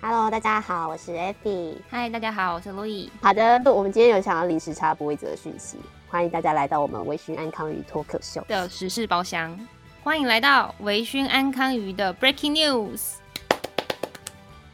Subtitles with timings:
[0.00, 1.74] Hello，大家好，我是 Effy。
[1.90, 3.10] Hi，大家好，我是 Louis。
[3.20, 5.76] 好的，我们今天有想要临时插播一则讯息，
[6.06, 9.58] 欢迎大家来到我们微醺安康鱼脱口秀的时事包厢。
[10.04, 13.14] 欢迎来到微醺安康鱼的 Breaking News。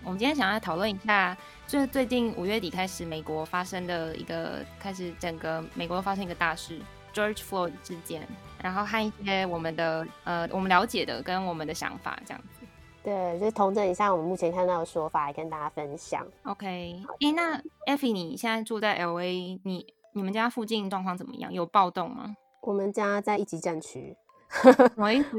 [0.03, 1.35] 我们今天想要讨论一下，
[1.67, 6.79] 就是最近五月底开始，美国发生的一个开始，整个美国发生一个大事
[7.15, 8.29] ——George Floyd 事件。
[8.63, 12.54] 然后和一些我们的呃，我们了解的跟我们的想法这样子。
[13.05, 16.27] 对，就是同整一下我们目前看到的说法，来跟大家分享。
[16.45, 21.53] OK，哎，那 Effy，你现在住在 LA，你你们家附近状况怎么样？
[21.53, 22.35] 有暴动吗？
[22.63, 24.17] 我们家在一级战区。
[24.49, 25.37] 什么意思？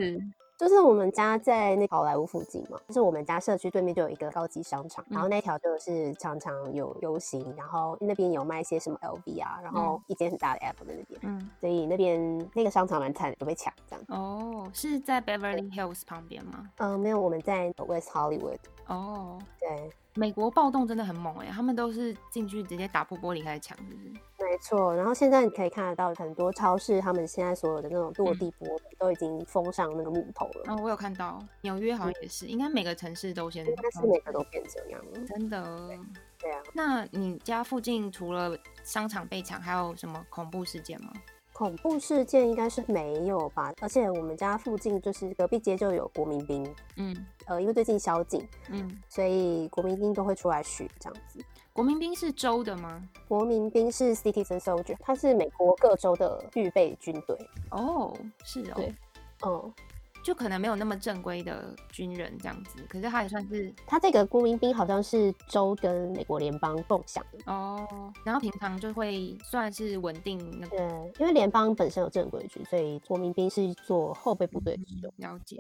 [0.58, 14.06] 就是我们家在那好莱坞附近嘛，就是我们家社区对面就有一个高级商场，嗯、然后那条就是常常有游行，然后那边有卖一些什么 LV 啊，然后一间很大的 Apple 在那边，嗯，所以那边那个商场蛮惨的，都被抢这样。
[14.08, 16.70] 哦，是在 Beverly Hills 旁边吗？
[16.78, 18.60] 嗯，没有，我们在 West Hollywood。
[18.88, 19.92] 哦，对。
[20.18, 24.10] 美国暴动真的很猛哎、欸，他们都是进去直接打破玻璃开始抢，是不是？
[24.10, 24.96] 没错。
[24.96, 30.64] 然后现在你可以看得到很多超市，他们现在所有的那种落地玻璃都已经封上那个木头了。
[30.68, 33.66] 嗯、哦，我有看到，纽约好像也是，嗯、应该每个城市都先。
[33.66, 35.20] 应该是每个都变这样了。
[35.28, 36.00] 真的对。
[36.40, 36.62] 对啊。
[36.74, 41.12] 那你家附近除了商场被抢，还有什么恐怖事件吗？
[41.58, 51.40] 恐怖事件应该是没有吧，而且我们家附近就是隔壁街就有国民兵，嗯，呃，因为最近宵禁，嗯，所以国民兵都会出来巡这样子。
[51.72, 53.02] 国民兵是州的吗？
[53.26, 57.38] 国民兵是 citizen soldier，它是美国各州的预备军队。
[57.72, 58.94] 哦，是哦，对，
[59.46, 59.74] 嗯。
[60.26, 67.88] 就可能没有那么正规的军人这样子，可是他也算是他这个国民兵好像是州跟美国联邦共享的哦，
[68.24, 70.78] 然后平常就会算是稳定那个。
[70.78, 75.14] 对，因为联邦本身有正规军，所以国民兵是做后备部队使用。
[75.18, 75.58] 了解。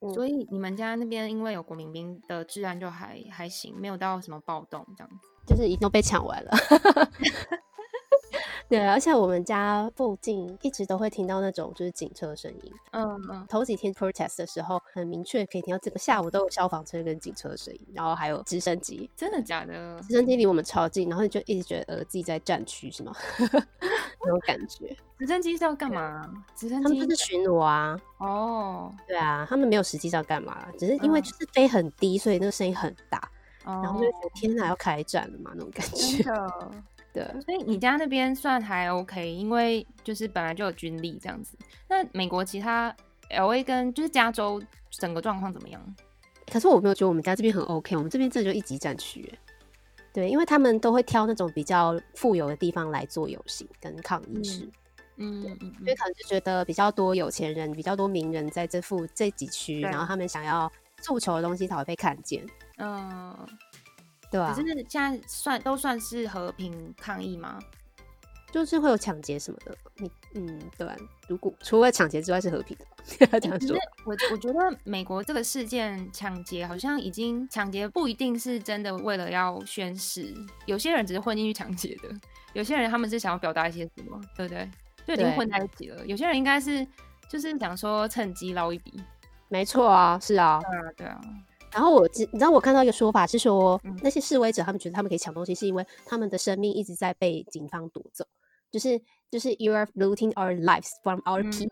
[0.00, 6.50] 对，所以你们家那边因为有国民兵的治安就还还行，没有到什么暴动这样子，就是已经都被抢完了。
[8.68, 12.72] 对，而且我们家附近一直都会听到那种就是警车声音。
[12.90, 19.08] 嗯嗯，头几天 protest 的时候，很明确可以听到整个下午都有消防车跟警车的声音，然后还有直升机。
[19.16, 19.98] 真的假的？
[20.02, 23.12] 直升机离我们超近，然后你就一直觉得呃自己在战区是吗？
[24.20, 24.94] 那种感觉。
[25.18, 26.30] 直升机是要干嘛？
[26.54, 27.98] 直升机他们就是巡逻啊。
[28.18, 33.30] 哦，对啊，他们没有实际上干嘛，只是因为就是飞很低，所以那个声音很大，
[33.64, 36.22] 然后就觉得天哪要开战了嘛那种感觉。
[37.12, 41.56] 对，所以你家那边算还 OK，因为就是本来就有军力这样子。
[41.88, 42.94] 那美国其他
[43.30, 45.82] LA 跟就是加州整个状况怎么样？
[46.50, 49.32] 可是我没有觉得我们家这边很 OK，我们这边真的就一级战区。
[50.12, 54.68] 对，因为他们都会挑那种比较富有的地方来做游行跟抗议式。
[55.16, 60.70] 嗯，对，因为可能就觉得比较多有钱人、比较多名人在这附这几区，然后他们想要
[61.02, 62.44] 诉求的东西才会被看见。
[62.78, 63.34] 嗯。
[64.30, 67.58] 对啊，可是现在算都算是和平抗议吗？
[68.50, 70.96] 就是会有抢劫什么的，你嗯，对啊，
[71.28, 72.74] 如果除了抢劫之外是和平
[73.28, 73.76] 的， 这样说。
[74.06, 80.34] 我我觉得美国这个事件抢劫好像已经抢劫不一定是真的为了要宣誓，
[80.64, 82.08] 有些人只是混进去抢劫的，
[82.54, 84.66] 有些人他们是想要表达一些什么，对不对？
[85.06, 86.06] 就已经混在一起了。
[86.06, 86.86] 有些人应该是
[87.30, 88.98] 就是想说趁机捞一笔。
[89.48, 91.20] 没错啊，是啊，对啊，对啊。
[91.72, 98.24] 然后我知，你知道我看到一个说法是说，嗯、那些示威者他们觉得他们可以抢东西，是因为他们的生命一直在被警方夺走，
[98.70, 101.68] 就是就是 you are looting our lives from our people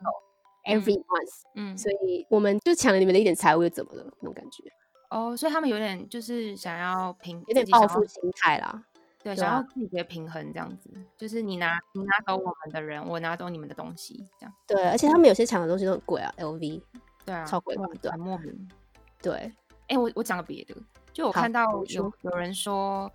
[0.65, 4.05] every month，嗯，嗯，所以我们就抢了你们的一点财物又怎么了？
[4.21, 4.65] 那种感觉。
[5.09, 8.85] 哦，所以他们有点就是想要平，有点报复心态啦，
[9.23, 14.53] 对，想要自己的平衡这样子，就是你拿你拿走我们的人，我拿走你们的东西，这样。
[14.67, 16.83] 对，而且他们有些抢的东西都很贵啊，LV，
[17.25, 18.69] 对啊，超贵对，很莫名，
[19.23, 19.51] 对。
[19.89, 20.75] 哎、欸，我我讲个别的，
[21.13, 23.11] 就我看到有有人说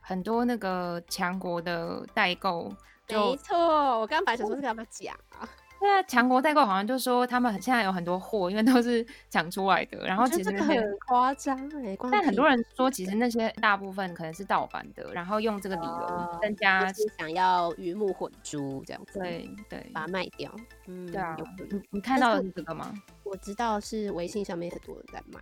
[0.00, 2.72] 很多那个强国的代购，
[3.08, 3.56] 没错，
[4.00, 5.48] 我刚刚本来想说这个要不要讲啊？
[5.80, 20.50] 对啊，强国代购好像就说他们现在有很多货，因为都是抢出来的，然后其实这个很夸张哎，但很多人说其实那些大部分可能是盗版的，然后用这个理由增加，就是想要鱼目混珠这样子，对对，把它卖掉。
[20.86, 21.36] 嗯，对啊，
[21.70, 22.90] 你你看到的是这个吗？
[23.22, 25.38] 我知道是微信上面很多人在卖。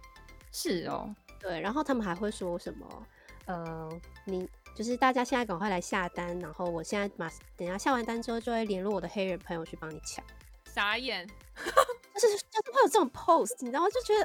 [0.52, 3.06] 是哦，对，然后他们还会说什么？
[3.46, 3.88] 呃，
[4.24, 10.24] 你就是大家现在赶快来下单，然后我现在马等下下完单之后就会联络我的黑人朋友去帮你抢。
[10.72, 11.26] 傻眼，
[12.14, 13.88] 就是就是会有这种 post，你知道吗？
[13.90, 14.24] 就觉得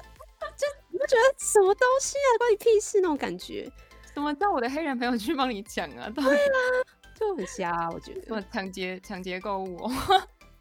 [0.55, 3.69] 就你不觉得什么东西啊，关你屁事那种感觉？
[4.13, 6.09] 怎么叫我的黑人朋友去帮你抢啊？
[6.09, 6.59] 对啊，
[7.19, 8.35] 就很瞎啊，我觉得。
[8.35, 9.91] 我抢劫抢劫购物哦。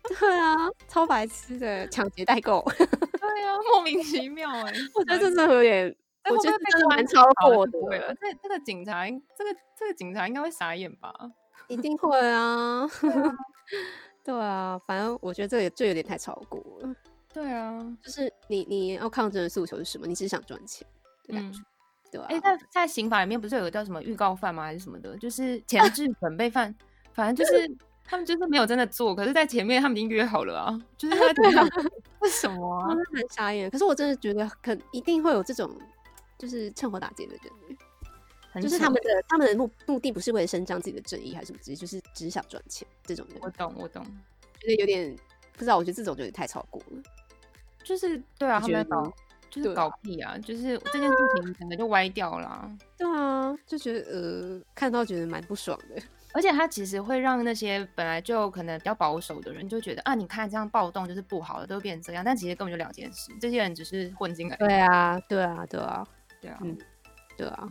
[0.21, 0.55] 对啊，
[0.89, 2.63] 超白痴的抢劫代购。
[2.77, 5.97] 对啊，莫名其妙哎， 我觉得这是有点
[6.31, 7.73] 我觉得真的蛮超过的。
[7.89, 11.13] 对了，这这个警察，这个这个警察应该会傻眼吧？
[11.69, 12.89] 一定会啊。
[14.25, 16.95] 对啊，反正我觉得这也就有点太超过了。
[17.33, 20.07] 对啊，就是你你要抗争的诉求是什么？
[20.07, 20.87] 你只是想赚钱
[21.25, 21.59] 的感觉。
[21.59, 21.65] 嗯
[22.09, 24.63] 对啊，哎，在在刑法里面不是有个叫什么预告犯吗？
[24.63, 25.17] 还是什么的？
[25.19, 26.73] 就是前置准备犯，
[27.13, 27.69] 反正就是
[28.07, 30.81] 他们就是没有真的做，可是在前面他们已经约好了啊。
[30.97, 31.15] 就是
[32.21, 32.89] 为什么啊？
[32.89, 33.71] 很傻眼。
[33.71, 35.71] 可是我真的觉得，可一定会有这种，
[36.39, 37.35] 就是趁火打劫的
[38.55, 43.39] 人，就是他们的他们的目目的不是为了伸张自己的正义，还是什么，直接就是只想赚钱这种人。
[43.43, 44.05] 我懂，我懂，
[44.61, 45.15] 觉得有点
[45.53, 47.03] 不知道，我觉得这种有点太超过了。
[47.83, 49.13] 就是对啊，他们搞。
[49.49, 50.37] 就是搞屁啊！
[50.39, 52.71] 就是这件事情整个就歪掉了啊。
[52.99, 56.03] 对啊，就觉得呃，看到觉得蛮不爽的。
[56.37, 62.23] 而且他其实会让那些本来就可能比较保守的人就觉得啊，你看这样暴动就是不好的，都变成这样。
[62.23, 64.57] 但其实根本就两件事，这些人只是混进来。
[64.57, 66.07] 对啊，对啊，对啊，
[66.43, 66.77] 对啊，嗯，
[67.39, 67.67] 对啊。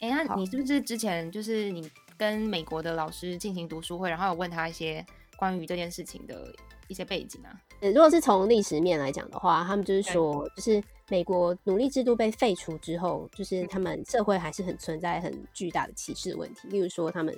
[0.00, 5.02] 哎、欸，那你是不是之前就是你跟美国的老师进行读书会，然后有问他一些
[5.38, 6.54] 关于这件事情的
[6.88, 7.58] 一些背景啊？
[7.80, 16.68] 如果是从历史面来讲的话，他们就是说，就是美国奴隶制度被废除之后，就是他们社会还是很存在很巨大的歧视问题。
[16.68, 17.34] 例如说，他们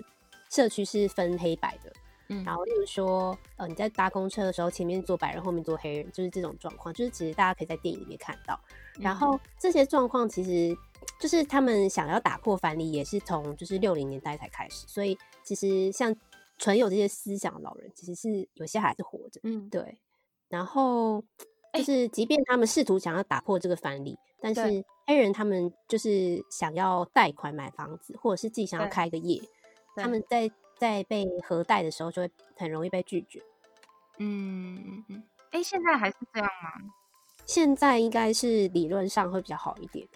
[0.50, 1.93] 社区是分黑白的，
[2.28, 8.58] 嗯，然后例如说，呃，你在搭公车的时候，前面坐白人，后面坐黑人，就是这种状况，就是其实大家可以在电影里面看到。
[8.98, 10.76] 然后这些状况其实
[11.20, 14.87] 就是他们想要打破藩篱，也是从就是六零年代才开始。
[14.88, 16.14] 所以其实像
[16.58, 19.99] 存有这些思想的老人，其实是有些还是活着，嗯，对。
[20.49, 21.22] 然后
[21.72, 29.42] 就是，即便他们试图想要打破这个藩篱，但是黑人他们就是想要贷款买房子，或者是自己想要开个业，
[29.96, 33.43] 他们在在被核贷的时候就会很容易被拒绝。
[34.19, 35.04] 嗯。
[35.50, 36.93] 哎，现在还是这样吗？
[37.44, 40.06] 现在应该是理论上会比较好一点。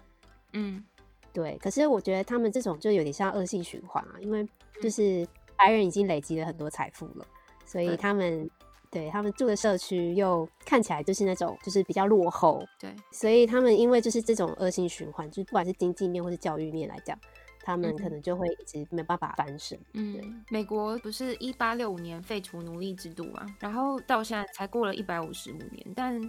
[0.53, 0.85] 嗯，
[1.33, 1.57] 对。
[1.59, 4.47] 可是我觉得他们这种就有点像恶性循环啊，因为
[4.83, 7.27] 就是白人已经累积了很多财富了，
[7.65, 8.49] 所以他们。
[8.93, 17.17] 对，他们住的社区又看起来就是那种就是比较落后，对，所以他们因为就是这种恶性循环，就是不管是经济面或是教育面来讲，
[17.63, 19.79] 他们可能就会一直没办法翻身。
[19.93, 26.21] 嗯，对，美国不是一八六五年废除奴隶制度嘛，然后到现在才过了一百五十五年，但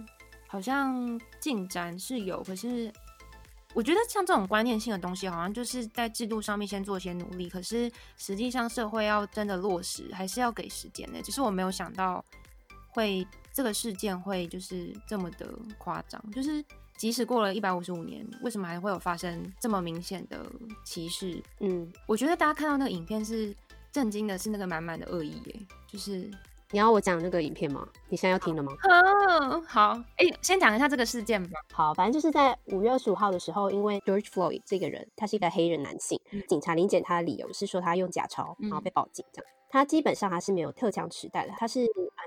[0.46, 2.92] 好像进展是有，可是。
[3.74, 11.22] 我觉得像这种观念性的东西，好像就是在制度上面先做一些努力，可是实际上社会要真的落实，还是要给时间的。
[11.22, 12.22] 只是我没有想到
[12.90, 16.62] 会这个事件会就是这么的夸张，就是
[16.96, 20.44] 即使过了一百五十五年，为什么还会有发生这么明显的
[20.84, 21.42] 歧视？
[21.60, 23.54] 嗯，我觉得大家看到那个影片是
[23.90, 25.56] 震惊的，是那个满满的恶意，耶，
[25.86, 26.30] 就是。
[26.74, 27.86] 你要我讲那个影片吗？
[28.08, 28.72] 你现在要听了吗？
[28.88, 31.60] 嗯，好，哎、欸，先讲一下这个事件吧。
[31.70, 39.52] 好，反正就是在五月二十五号的时候，因为 George Floyd 这个人，他是一个黑人男性，嗯、警察临检他的理由是说他用假钞，然后被报警这样。
[39.52, 41.80] 嗯他基本上他是没有特强持带的，他是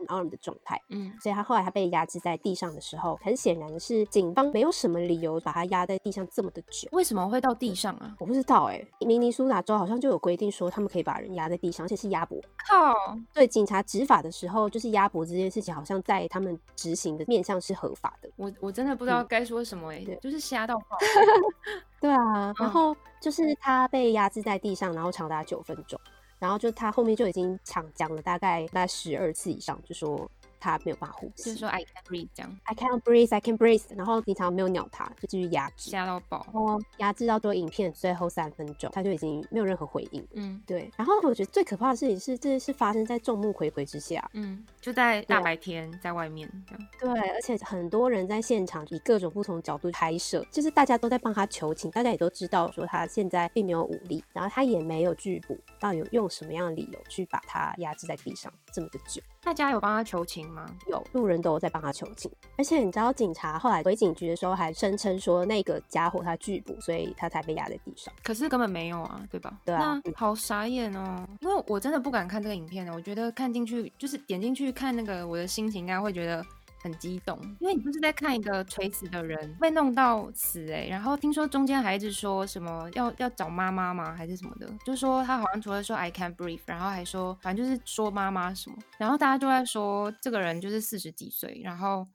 [0.07, 6.89] unarmed 的状态，嗯，所以他后来他被压制在地上的时候，很显然的是警方没有什么理由把他压在地上这么的久。
[6.92, 8.15] 为什么会到地上啊？
[8.19, 12.42] 我不知道哎、欸，明尼苏达州好像就有规定说他们可以把人压在地上，而且是压脖。
[12.68, 12.95] 靠，
[13.31, 18.30] 对，警察执法的时候就是压脖这件事情，好像在他们执行的面向是合法的。
[18.38, 20.97] 我我真的不知道该说什么哎、欸，对、嗯，就是瞎到爆。
[22.01, 25.99] 对啊，然后就是他被压制在地上，然后长达九分钟。
[26.45, 33.83] 然后就他后面就已经抢讲了大概那十二次以上，就说他没有办法呼吸，就是说 I can't breathe 这样，I can't breathe, I can't breathe。
[33.95, 36.45] 然后平常没有鸟他，就继续压制，压到爆。
[36.54, 40.28] 哦，压制到多影片最后三分钟，他就已经没有任何回应。
[40.33, 40.90] 嗯，对。
[40.95, 46.88] 然后我觉得最可怕的事情是，这件事发生在众目睽睽之下，嗯，就在大白天在外面这样。
[47.00, 55.57] 对，而且很多人在现场以各种不同角度拍摄，就是大家都在帮他求情，大家也都知道说他现在并没有武力，然后他也没有拒捕。
[55.80, 59.21] 到底有用什么样的理由去把他压制在地上这么的久？
[59.45, 60.66] 大家有帮他求情吗？
[60.87, 62.31] 有，路人都有在帮他求情。
[62.57, 68.11] 而且你知道，警察后来回警局的时候还声称说那个家伙他拒捕，所以他才被压在地上。
[68.23, 69.56] 可是根本没有啊，对吧？
[69.64, 71.23] 对啊，好傻眼哦！
[71.42, 76.44] 因为我真的不敢看这个影片呢，我觉得看进去就是点进去看那个，我的心情应该会觉得。
[76.85, 92.06] 很激动，因为你不是在看一个垂死的人被弄到死哎、欸，然后听说中间还一直说什么要要找妈妈吗，还是什么的，就是说他好像除了说 I can't breathe，然后还说反正就是说妈妈什么，然后大家就在说这个人就是四十几岁，然后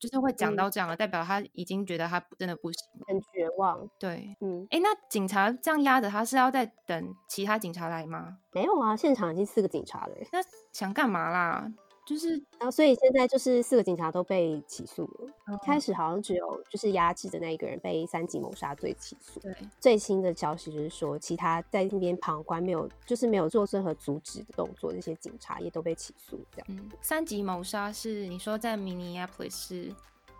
[0.00, 3.88] 就是会讲到这样的，代表他已经觉得他真的不行，很绝望。
[4.00, 8.38] 对，嗯，哎、欸，那警察这样压着他是要在等其他警察来吗？
[8.52, 10.40] 没有啊，现场已经四个警察了，那
[10.72, 11.72] 想干嘛啦？
[12.06, 15.28] 就是，然后所以现在就是四个警察都被起诉了。
[15.48, 19.40] 嗯、开始好像只有就是压制的那一个人被三级谋杀罪起诉。
[19.40, 26.38] 对，最新的消息就是说，其他在那边旁观没有就是没有做任何阻止的动作，这些警察也都被起诉。
[26.52, 29.94] 这样，嗯，三级谋杀是你说在 Minneapolis 是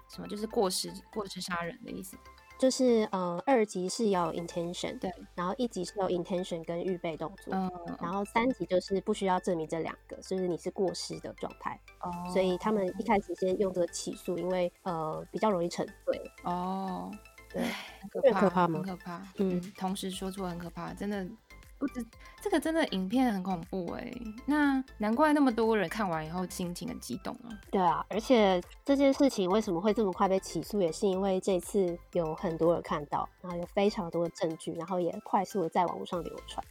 [0.09, 0.29] 什么？
[0.29, 2.17] 就是过失过失杀人的意思。
[2.59, 7.71] 就是呃，二级是要有 intention，对，然后一级是有 intention 跟预备动作，嗯，
[8.01, 17.11] 然后三级就是不需要证明这两个，就是你是过失的状态，哦，所以他们一开始先用这个起诉，因为呃比较容易成罪，哦，
[17.53, 17.63] 对，
[18.23, 18.79] 很可怕吗？
[18.79, 21.27] 很可怕，嗯，同时说出很可怕，真的。
[21.79, 22.05] 不知
[22.41, 24.13] 这个真的影片很恐怖哎，
[24.47, 27.53] 那难怪那么多人看完以后心情很激动啊。
[27.71, 36.65] 对啊，而且这件事情为什么会这么快被起诉，也是因为这次有很多人看到，然后有非常多的证据，然后也快速的在网络上流传。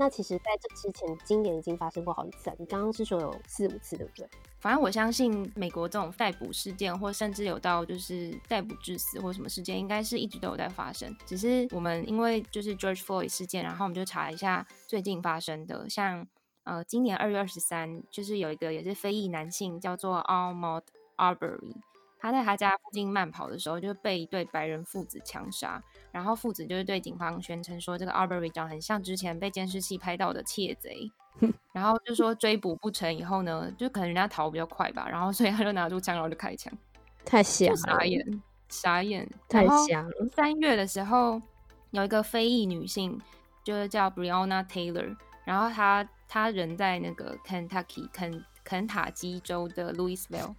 [0.00, 2.56] 那其实在这之前，今年已经发生过好几次了。
[2.56, 4.28] 你刚刚是说有四五次，对不对？
[4.60, 11.12] 反正我相信美国这种逮捕事件，或甚至有到就是逮捕致死或什么事件，应该是一直都有在发生。
[11.26, 16.24] 只是我们因为就是 George Floyd 事件，然后我们就查一下最近发生的，像
[16.62, 20.84] 呃今年二月二十三，就是有一个也是非裔男性叫做 Ahmaud
[21.16, 21.74] Arbery。
[22.20, 25.80] 他在他家附近慢跑的时候，就被一对白人父子枪杀。
[26.10, 31.10] 然后父子就是对警方宣称说，这个 Arbery 长很像之前被监视器拍到的窃贼。
[31.72, 35.08] 然后就说追捕不成以后呢，就可能人家逃比较快吧。
[35.08, 36.72] 然后所以他就拿出枪，然后就开枪。
[37.24, 40.10] 太瞎了，傻眼，傻眼，太瞎了。
[40.34, 41.40] 三月的时候，
[41.92, 43.20] 有一个非裔女性，
[43.62, 45.16] 就是叫 Breonna Taylor。
[45.44, 50.56] 然后她她人在那个 Kentucky 肯肯塔基州的 Louisville。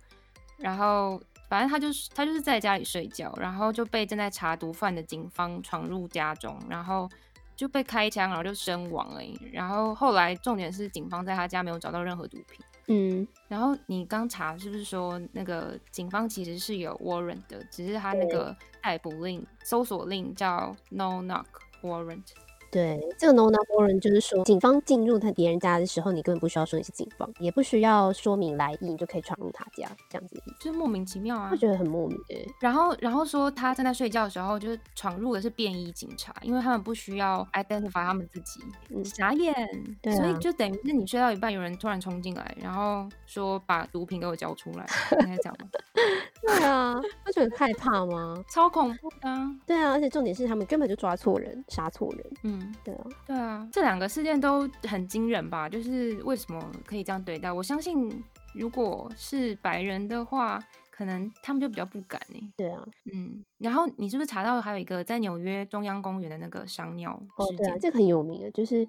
[0.55, 1.21] 然后。
[1.49, 7.09] 反正他就是他就是在家里睡觉，然后就被正在查毒贩的警方闯入家中，然后
[7.55, 9.21] 就被开枪，然后就身亡了。
[9.51, 12.63] 然后后来重点是警方在他家没有找到任何毒品。
[12.91, 21.45] 嗯，然后你刚查是不是说那个警方其实是有 warrant 的，只是他那个逮捕令、搜索令叫 no knock
[21.81, 22.23] warrant。
[22.71, 32.17] 对，这个 no knock warrant 就是说，警方进入他别人家的时候，你根本不需要说你是警方，也不需要说明来意，你就可以闯入他家，这样子，就是莫名其妙啊，会觉得很莫名。
[32.59, 39.53] 然后，然后说他正在睡觉的时候，就是闯入的是便衣警察，因为他们不需要 identify 他们自己，嗯、傻眼。
[40.01, 44.85] 对、啊，所以就等于是你睡到一半，有人突然冲进来，然后说把毒品给我交出来，
[45.21, 45.67] 应该这样吗？
[46.41, 48.35] 对啊，不觉得害怕吗？
[48.49, 49.49] 超恐怖的、啊。
[49.65, 52.25] 对啊，而且重点是他们根本就抓错人，杀错人。
[52.43, 52.58] 嗯。
[52.83, 55.69] 对啊，对啊，这两个事件都很惊人吧？
[55.69, 57.51] 就是为什么可以这样对待？
[57.51, 58.23] 我相信，
[58.53, 60.59] 如果是白人的话，
[60.91, 62.53] 可能他们就比较不敢呢。
[62.57, 63.43] 对啊，嗯。
[63.57, 67.57] 然后你是不是查到还有一个在纽约中央公园的那个赏鸟事件？
[67.57, 68.87] 哦，对啊，这个很有名的，就是，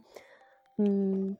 [0.78, 1.36] 嗯。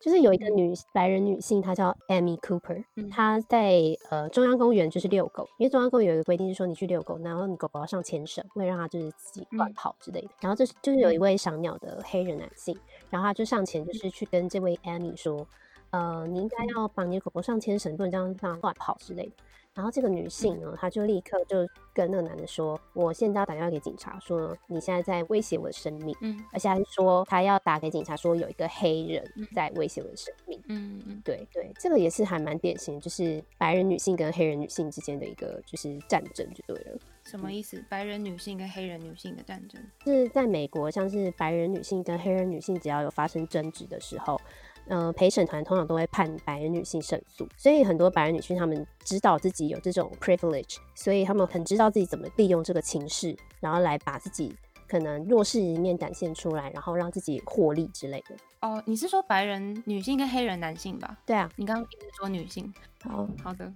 [0.00, 3.74] 就是有一个女白人女性，她叫 Amy Cooper，她在
[4.08, 10.28] 呃中央公园就是遛狗，因为中央公园有一个规定是说你去遛狗，然后你狗狗要上牵绳，不会让它就是自己乱跑之类的。
[10.40, 12.76] 然后这是就是有一位赏鸟的黑人男性，
[13.10, 15.46] 然后他就上前就是去跟这位 Amy 说，
[15.90, 19.32] 呃，你应该要绑你的狗狗上牵绳，不能这样这样乱跑之类的。
[19.72, 21.58] 然后这个女性呢，她就立刻就
[21.94, 29.24] 跟那个男的说：“我现在要打电话给警察，说你现在在威胁我的生命。”嗯，而且还说她要打给警察，说有一个黑人
[29.54, 30.60] 在威胁我的生命。
[30.66, 36.98] 嗯嗯，对对，这个也是还蛮典型，就是白人女性跟黑人女性之间的一个就是战争，就对了。
[37.22, 37.82] 什么意思？
[37.88, 39.80] 白人女性跟黑人女性的战争？
[40.04, 44.40] 是在美国，像是白人女性跟黑人女性只要有发生争执的时候。
[44.90, 54.52] 呃，陪审团通常都会判白人女性胜诉，所以很多白人女性她们知道自己有这种 privilege，所以她们很知道自己怎么利用这个情势，然后来把自己
[54.88, 58.34] 可能弱势一面展现出来，然后让自己获利之类的。
[58.62, 61.16] 哦，你是说白人女性跟黑人男性吧？
[61.24, 62.74] 对啊，你刚刚一直说女性。
[63.04, 63.72] 好好的，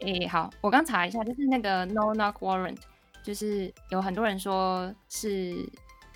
[0.00, 2.78] 诶、欸，好，我刚查一下，就是那个 no knock warrant，
[3.22, 5.64] 就是有很多人说是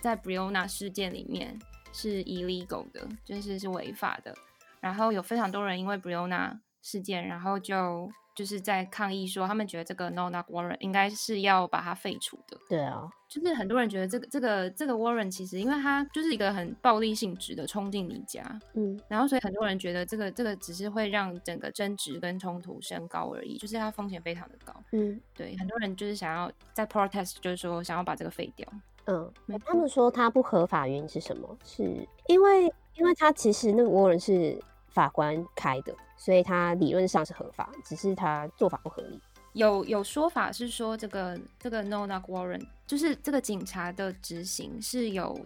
[0.01, 1.57] 在 Breonna 事件里面。
[1.93, 4.35] 是 illegal 的，就是是违法的。
[4.81, 12.57] 然后有非常多人因为 Breonna 事件，然后就就是在抗议说，他们觉得这个 No Knock Warrant 应该是要把它废除的。
[12.69, 18.43] 对啊，就是很多人觉得这个这个这个 Warrant 其实，因为它就是一个很暴力性质的冲进你家，
[18.73, 24.73] 嗯，然后所以很多人觉得这个这个只是会让整个争执跟冲突升高而已，就是它风险非常的高。
[24.93, 28.67] 嗯，对，很多人就是想要在 protest，就是说想要把这个废掉。
[29.11, 29.33] 嗯，
[29.67, 31.59] 他们说他不合法原因是什么？
[31.65, 34.57] 是因为，因为他其实那个 warrant 是
[34.89, 39.21] 法官开的，所以他理论上是合法，只是他做法不合理。
[39.55, 45.39] 有有说法是说，这个这个 no knock warrant 就是这个警察的执行是有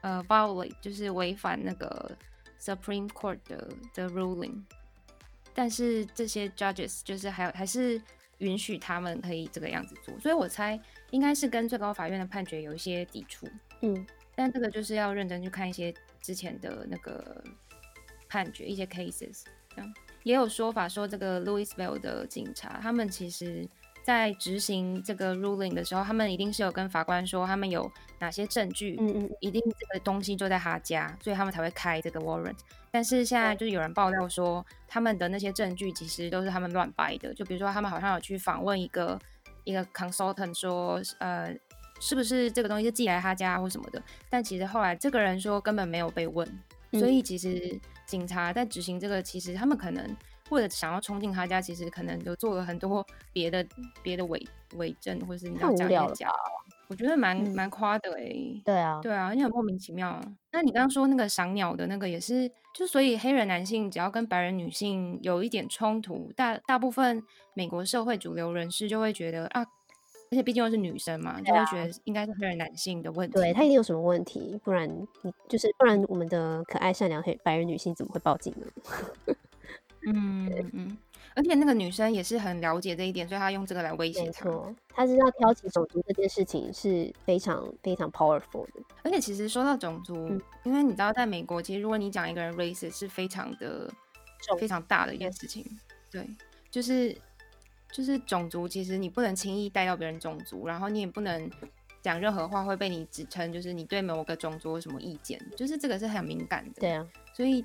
[0.00, 2.10] 呃 violate，就是违反那个
[2.58, 4.62] Supreme Court 的的 ruling。
[5.52, 8.00] 但是这些 judges 就是还有还是
[8.40, 10.78] 允许他们可以这个样子做，所以我猜
[11.12, 13.48] 应该是跟最高法院的判决有一些抵触。
[13.80, 17.42] 嗯，但这个就是要认真去看一些之前的那个
[18.28, 19.44] 判决，一些 cases。
[19.74, 19.94] 这样
[20.24, 23.66] 也有说法说，这个 Louisville 的警察他们其实。
[24.02, 32.56] 在执行这个 ruling 的时候，他们一定是有跟法官说他们有哪些证据，嗯嗯，一定这个东西就在他家，所以他们才会开这个 warrant。
[32.90, 39.18] 但是现在就是有人爆料说，他们的那些证据其实都是他们乱掰的，就比如说他们好像有去访问一个
[39.64, 41.54] 一个 consultant 说，呃，
[42.00, 44.02] 是不是这个东西是寄来他家或什么的？
[44.28, 46.46] 但其实后来这个人说根本没有被问，
[46.92, 50.16] 所以其实警察在执行这个，其实他们可能。
[50.50, 53.64] 或者想要冲进他家，其实可能就做了很多别的
[54.02, 56.30] 别的伪伪证，或者是你要假假。
[56.88, 58.62] 我觉得蛮蛮夸的哎、欸。
[58.64, 60.20] 对啊，对啊，而且很莫名其妙。
[60.50, 67.22] 那你刚刚说那个赏鸟的那个也是，就所以黑人男性只要跟白人女性有一点冲突，大大部分
[67.54, 69.60] 美国社会主流人士就会觉得啊，
[70.32, 73.34] 而且毕竟又是女生嘛，就会觉得应该是黑人男性的问题。
[73.34, 74.88] 对，他一定有什么问题，不然
[75.22, 78.66] 你就是不然我们的可爱善良黑白人女性怎么会报警呢？
[80.06, 80.98] 嗯嗯，
[81.34, 84.48] 而且那个女生也是很了解这一点，所以她用这个来威胁他。
[84.88, 88.82] 她知道挑起种族这件事情是非常非常 powerful 的。
[89.02, 93.92] 而且其实说到种族，嗯、因为你知道，在美国，其实如果你讲一个人 racist 是非常的
[94.58, 95.64] 非常大的一件事情。
[96.10, 96.26] 对，
[96.70, 97.14] 就是
[97.92, 101.50] 就是种族，其实你不能轻易带到别人种族，然后你也不能
[102.00, 106.80] 讲任何话会被你指称，就是你对某个种族有什么意见，就是这个是很敏感的。
[106.80, 107.62] 对啊，所以。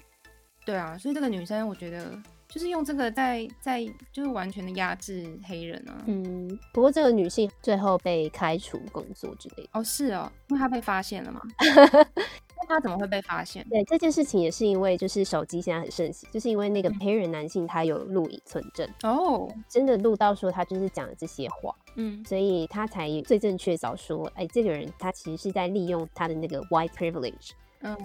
[0.65, 2.12] 对啊，所以这个女生，我觉得
[2.48, 6.03] 就是用这个在在就是完全的压制黑人啊。
[6.07, 9.69] 嗯，不过这个女性最后被开除工作之类的。
[9.74, 11.41] 哦，是哦，因为她被发现了嘛。
[12.57, 13.63] 那她怎么会被发现？
[13.69, 27.51] 对，这件事情也是因为就是手机现在很盛行，就是因为那个黑人男性他有录影存证哦，真的录到说他就是讲了这些话，嗯，所以他才最正确早说，哎，这个人他其实是在利用他的那个 white privilege。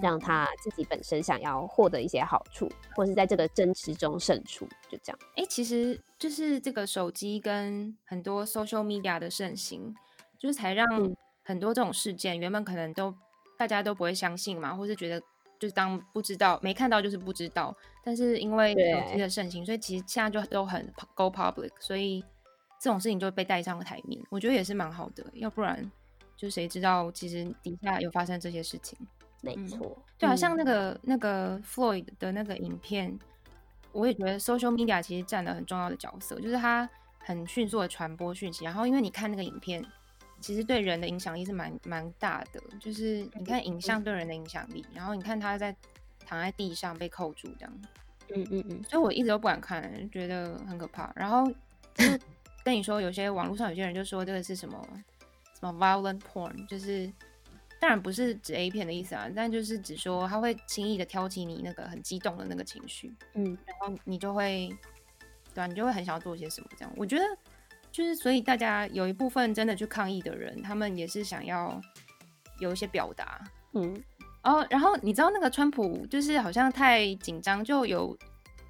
[0.01, 5.19] 让他自己本身想要获得一些好处，或是在这个争执中胜出，就这样。
[5.35, 9.95] 哎、欸，其实就是这个手机跟很多 social media 的盛行，
[10.37, 10.87] 就是才让
[11.43, 13.13] 很多这种事件原本可能都
[13.57, 15.19] 大家都不会相信嘛，或是觉得
[15.59, 17.75] 就是当不知道没看到就是不知道。
[18.03, 22.23] 但是因为手机的盛行，所以其实现在就都很 go public，所以
[22.79, 24.21] 这种事情就被带上了台面。
[24.29, 25.91] 我觉得也是蛮好的，要不然
[26.35, 28.97] 就谁知道其实底下有发生这些事情。
[29.41, 33.19] 没错、嗯，对啊，像那个那个 Floyd 的那个影片，
[33.91, 38.63] 我也觉得 social media 其实占了很重要的角色，就是它很迅速的传播讯息。
[38.63, 39.83] 然后因为你看那个影片，
[40.39, 44.85] 其实对人的影响力是蛮蛮大的，就是你看影像对人的影响力。
[44.93, 45.75] 然后你看他在
[46.25, 47.73] 躺在地上被扣住这样，
[48.35, 51.11] 嗯嗯嗯，所以我一直都不敢看，觉得很可怕。
[51.15, 51.51] 然后
[52.63, 54.87] 跟你说，有些网络上有些人就说这个是什么
[55.59, 57.11] 什么 violent porn，就是。
[57.81, 64.69] 当然不是指 A 片的意思啊，但就是只说他会轻易的挑起你那个很激动的那个情绪，嗯，然后你就会，
[65.55, 66.93] 对啊，你就会很想要做些什么这样。
[66.95, 67.23] 我觉得
[67.91, 71.81] 就是，所以大家有一部分真的去抗议的人，他们也是想要
[72.59, 73.99] 有一些表达，嗯，
[74.43, 78.15] 哦，然后你知道那个川普就是好像太紧张，就有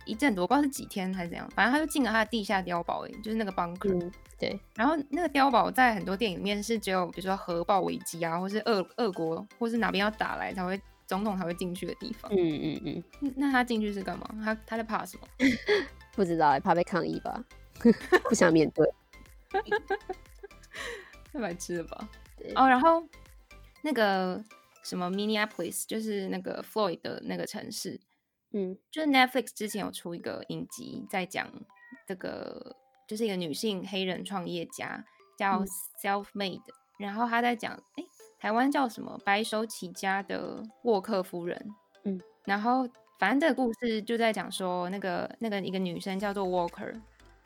[0.06, 3.94] 一阵子我不知道是几天还是怎样，反正他就进了他的地下碉堡，哎，就是那个 bunker。
[3.94, 4.12] 嗯
[4.42, 12.32] 对，然后那个碉堡在很多电影里面是只有，比如说核爆危机啊，或是俄俄国或是哪边要打来才会总统才会进去的地方。
[12.32, 13.34] 嗯嗯嗯。
[13.36, 14.28] 那他进去是干嘛？
[14.44, 15.28] 他他在怕什么？
[16.16, 17.44] 不知道，怕被抗议吧？
[18.28, 18.92] 不想面对。
[21.32, 22.10] 太白痴了吧？
[22.56, 23.04] 哦，然后
[23.84, 24.44] 那个
[24.82, 28.00] 什么 Minneapolis 就是那个 Floyd 的那个城市，
[28.54, 31.52] 嗯，就是 Netflix 之前有出一个影集在讲
[32.08, 32.76] 这个。
[33.08, 35.04] 就是一个女性黑人创业家，
[35.38, 35.62] 叫
[36.02, 36.64] Self Made，嗯，
[37.00, 38.04] 然后她在讲，哎，
[38.40, 39.20] 台湾叫什么？
[39.26, 42.88] 白手起家的沃克夫人，嗯，然后
[43.20, 47.02] 反正这个故事就在讲说，那个那个一个女生叫做 Walker，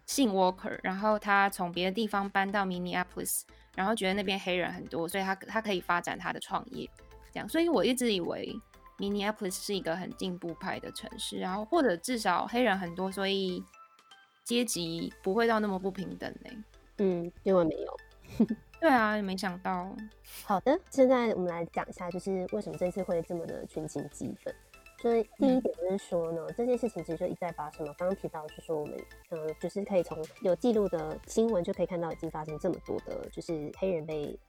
[0.06, 3.41] 姓 Walker，然后她从别的地方搬到 Minneapolis，
[3.76, 6.88] 然后觉得那边黑人很多，所以她她可以发展她的创业，
[7.34, 8.56] 这样，所以我一直以为
[8.97, 13.63] Minneapolis 是一个很进步派的城市，然后或者至少黑人很多，所以。
[14.45, 16.51] 阶级不会到那么不平等呢？
[16.99, 17.97] 嗯，因为没有。
[18.79, 19.91] 对啊，没想到。
[20.43, 24.53] 好的，现在我们来讲一下，就是为什么这次会这么的群情激愤。
[25.01, 27.93] 所以第一点就是说呢，嗯、这件事情其实就一再发生了。
[27.97, 28.95] 刚刚提到是说，我们
[29.31, 34.39] 嗯、呃，就是可以从有记录的新闻就可以看到，已经发生这么多的，就是黑人被。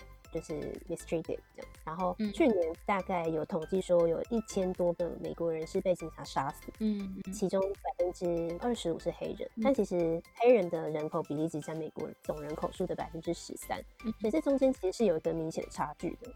[0.40, 1.68] 就是 mistreated 这样。
[1.84, 13.80] 然后去年大概有统计说，有一千多个美国人是被警察杀死，嗯，其中百分之二十五是黑人，但其实黑人的人口比例只占美国总人口数的百分之十三，
[14.20, 16.30] 所以这中间其实是有一个明显的差距的。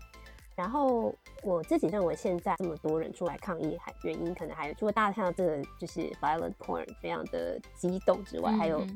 [0.56, 8.86] 然后我自己认为，现在这么多人出来抗议，还原因可能还有，除了大家看到这个就是 violent porn 非常的激动之外，还有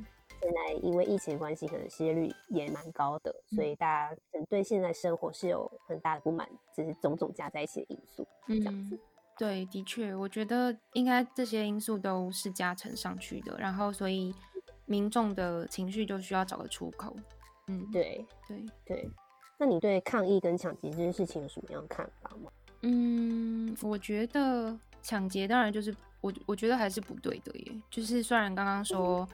[0.45, 8.27] 现在因为疫情关系，可能失业率也蛮高的，所以大家可能对现在生活是有很大的不满，只是种种加在一起的因素。
[8.47, 8.99] 这样子，
[9.39, 14.35] 对，的确，我觉得应该这些因素都是加成上去的，然后所以
[14.85, 17.17] 民众的情绪就需要找个出口。
[17.69, 19.11] 嗯，对，对，对。
[19.57, 22.53] 那你对抗议跟抢劫这件事情有什么样的看法吗？
[22.83, 27.73] 嗯，我觉得抢劫当然就是我，我觉得还是不对的耶。
[27.91, 29.27] 就是虽然刚刚说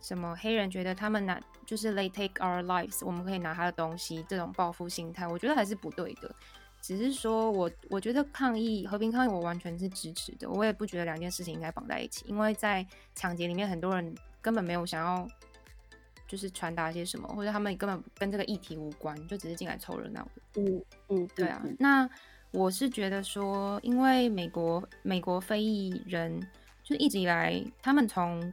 [0.00, 6.34] 什么黑人觉得他们拿就是 they take our lives，我们可以拿他的东西，这种报复心态，我觉得还是不对的。
[6.80, 10.48] 只是说我我觉得抗议和平抗议，我完全是支持的。
[10.48, 15.28] 我也不觉得两件事情应该绑在一起，因为在抢劫里面，很多人根本没有想要。
[16.26, 20.60] 就是传达些什么，或者他们根本跟这个议题无关，就只是进来凑热闹的。
[20.60, 21.58] 嗯嗯，对啊。
[21.78, 22.06] 那
[22.50, 26.38] 我是觉得说，因为美国美国非裔人
[26.84, 28.52] 就一直以来，他们从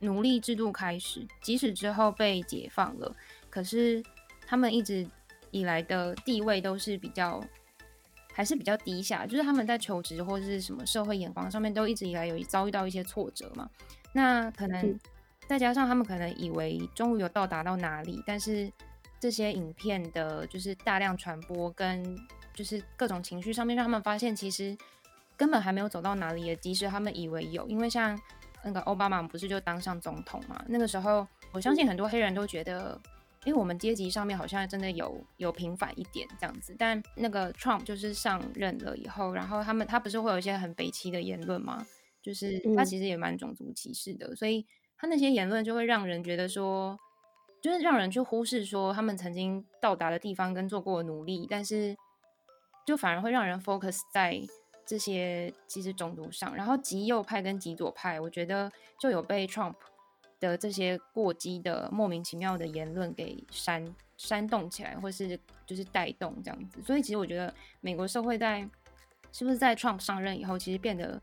[0.00, 3.14] 奴隶制度开始，即使之后被解放了，
[3.50, 4.02] 可是
[4.46, 5.06] 他们一直
[5.50, 7.42] 以来的地位都是比较
[8.32, 13.68] 还是比较低下，就是他们在求职或者是什么社会眼光上面都一直以来有遭遇到一些挫折嘛。
[14.12, 14.84] 那可能。
[14.86, 15.00] 嗯
[15.48, 18.68] 再加上他们可能以为终于有到达到哪里，但是
[19.20, 22.18] 这些影片的就是大量传播跟
[22.52, 24.76] 就是各种情绪上面，让他们发现其实
[25.36, 28.20] 根本还没有走到哪里，也即使他们以为有，因为像
[28.66, 30.62] 那个奥巴马不是就当上总统嘛？
[30.68, 33.00] 那个时候，我相信很多黑人都觉得，
[33.44, 36.76] 因为我们阶级上面好像真的有有平反一点这样子。
[36.78, 41.86] 但那个 Trump 就是上任了以后，然后他们他不是会有一些很北七的言论吗？
[42.20, 44.66] 就是他其实也蛮种族歧视的，所以。
[44.98, 46.98] 他那些言论就会让人觉得说，
[47.60, 51.94] 就是让人去忽视说他们曾经到达的地方跟做过的努力，但是
[52.86, 54.40] 就反而会让人 focus 在
[54.86, 56.54] 这些其实种族上。
[56.54, 59.74] 然后极右派跟极左派，我觉得就有被 Trump
[60.40, 66.80] 的这些过激的莫名其妙的言论给煽煽动起来，或是就是带动这样子。
[66.82, 68.66] 所以其实我觉得美国社会在
[69.32, 71.20] 是不是在 Trump 上任以后，其实变得。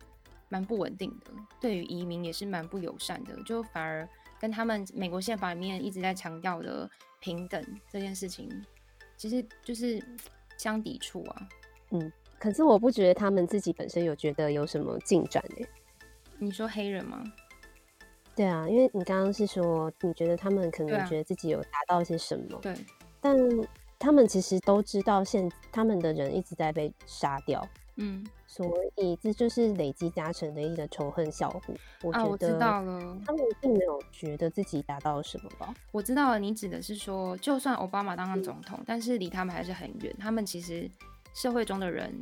[0.50, 4.08] 蛮不稳定的，对于移民也是蛮不友善的，就反而
[4.40, 6.88] 跟他们美国宪法里面一直在强调的
[7.20, 8.48] 平等这件事情，
[9.18, 10.00] 其实就是
[10.56, 11.50] 相抵触啊。
[11.90, 12.12] 嗯，
[12.44, 15.66] 可是我不觉得他们自己本身有觉得有什么进展诶。
[16.40, 17.24] 你说黑人吗？
[18.36, 22.76] 对啊，因为你刚刚是说你觉得他们可能觉得自己有达到些什么，对，
[23.22, 23.34] 但
[23.98, 27.66] 他们其实都知道现他们的人一直在被杀掉。
[27.96, 31.62] 嗯，所以这就是累积加成的一个仇恨效果。
[32.02, 35.74] 我觉得，我知道了，他们并没有觉得自己达到了什么吧？
[35.94, 40.14] 我知道了，你指的是说，就算奥巴马当上总统，嗯、但是离他们还是很远。
[40.20, 40.90] 他们其实
[41.34, 42.14] 社会中的人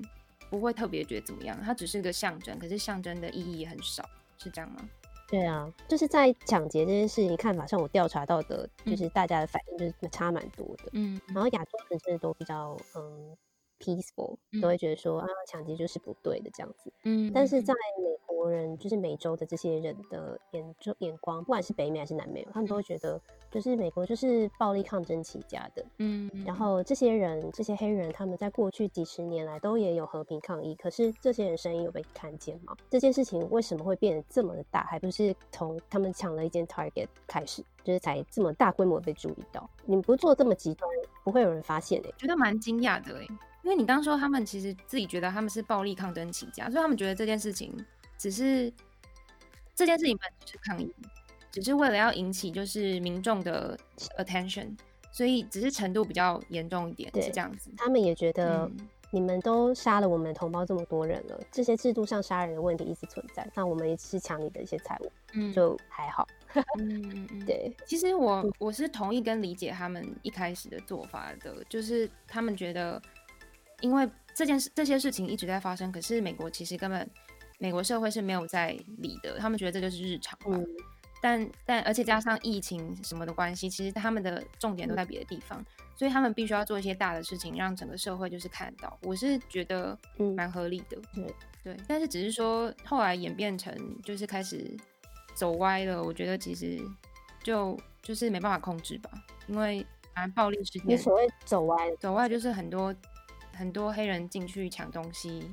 [0.49, 4.03] 不会特别觉得怎么样，它只是个象征，可是象征的意义很少，
[4.37, 4.89] 是这样吗？
[5.27, 10.89] 对啊，就是在抢劫这件事情看法上，我调查到的就是大家的反应就是差蛮多的。
[10.93, 13.37] 嗯，然后亚洲人真的都比较嗯。
[13.81, 16.93] Peaceful 都会觉得说啊，抢劫就是不对的这样子。
[17.03, 25.85] 嗯，但是在美国人，就是美洲的这些人的眼中眼光，不管是北美还是南美，他们都会觉得，就是美国就是暴力抗争起家的。
[25.97, 32.75] 嗯，然后这些人，这些黑人，他们在过去几十年来都也有和平抗议，可是这些人声音有被看见吗？
[32.89, 34.83] 这件事情为什么会变得这么的大？
[34.83, 39.69] 还不是从他们抢了一间 Target 开始，就是才这么大规模被注意到。
[39.85, 40.89] 你们不做这么极端，
[41.23, 42.15] 不会有人发现的、欸。
[42.17, 43.27] 觉得蛮惊讶的、欸
[43.63, 47.75] 因为你刚说他们其实自己觉得他们是暴力抗争起家，所以他们觉得这件事情
[48.17, 48.73] 只是
[49.75, 50.93] 这件事情本身是抗议，
[51.51, 53.77] 只是为了要引起就是民众的
[54.17, 54.75] attention，
[55.11, 57.69] 所以只是程度比较严重一点，是这样子。
[57.77, 58.69] 他们也觉得
[59.11, 66.27] 你们都杀了我们同胞这么多人了，嗯、这些制度上杀人的问题一直存在，那我们也是抢你的一些财物，嗯，就还好。
[66.79, 67.75] 嗯嗯， 对。
[67.85, 72.99] 其实我我是同意跟理解他们一开始的做法的，就是他们觉得。
[73.81, 77.09] 因为这件事、这些事情一直在发生，可是美国其实根本
[77.59, 80.57] 美国社会是没有在理的，他们觉得这就是日常嘛。
[80.57, 80.65] 嗯、
[81.21, 85.65] 但但而且加上疫情什么的关系，其实他们的重点都在别的地方，嗯、
[85.95, 88.97] 所以他们必须要做一些大的事情，让整个社会就是看到。
[89.03, 89.97] 我是觉得
[90.35, 91.27] 蛮合理的，嗯、
[91.63, 91.77] 对。
[91.87, 94.75] 但是只是说后来演变成就是开始
[95.35, 96.79] 走歪了，我觉得其实
[97.43, 99.11] 就就是没办法控制吧，
[99.47, 100.83] 因为反正暴力事件。
[100.87, 102.93] 你所谓走歪，走歪就是很多
[103.53, 105.51] 很多黑人进去抢东西，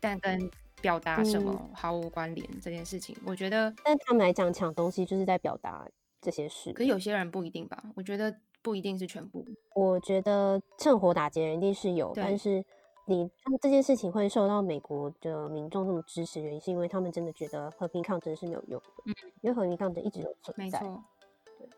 [0.00, 3.72] 但跟表达什么毫无关联、嗯、这件事情，我觉得。
[3.84, 5.88] 但他们来讲，抢东西就是在表达
[6.20, 6.72] 这些事。
[6.72, 7.82] 可有些人不一定吧？
[7.94, 9.44] 我觉得不一定是全部。
[9.74, 12.64] 我觉得趁火打劫人一定是有，但是。
[13.06, 19.02] 你他们这件事情会受到美国的民众这么支持，原因是因为他们真的觉得和平抗争是没有用的。
[19.06, 20.80] 嗯，因为和平抗争一直有存在。
[20.80, 21.02] 没错。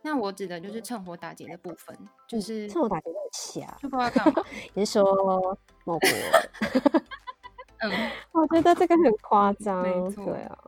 [0.03, 4.43] 那我指的就是趁火打劫的部分，就是趁火打劫的瞎，就不知道干嘛。
[4.75, 6.09] 你是说某国？
[7.79, 9.83] 嗯， 我觉得这个很夸张。
[9.83, 10.25] 没错。
[10.25, 10.59] 对啊。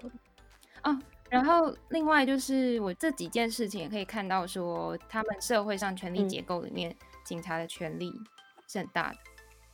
[0.85, 0.99] 哦，
[1.31, 8.13] 然后另外就是我这几件事情也可以看到，说他们社会上权力结构里面，嗯、警察的权力
[8.67, 9.17] 是很大的。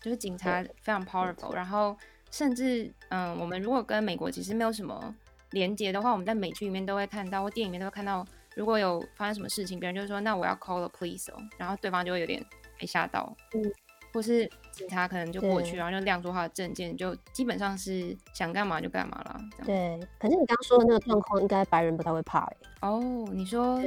[0.01, 1.95] 就是警察非常 powerful，然后
[2.31, 5.15] 甚至嗯，我们如果跟美国其实没有什么
[5.51, 12.45] 连接的话，我们在美剧里面都会看到，或电影里面都会看到，如果有发生什么事情，别人就说那我要 call the police 哦，然后对方就会有点
[12.79, 13.63] 被吓到，嗯，
[14.13, 19.41] 或是警察可能就过去，然后就亮出他的证件，就基本上是想干嘛就干嘛了。
[19.65, 22.57] 对，可是你刚刚说的那个状况，应该白人不太会怕哎。
[22.83, 23.01] 哦，
[23.33, 23.81] 你说。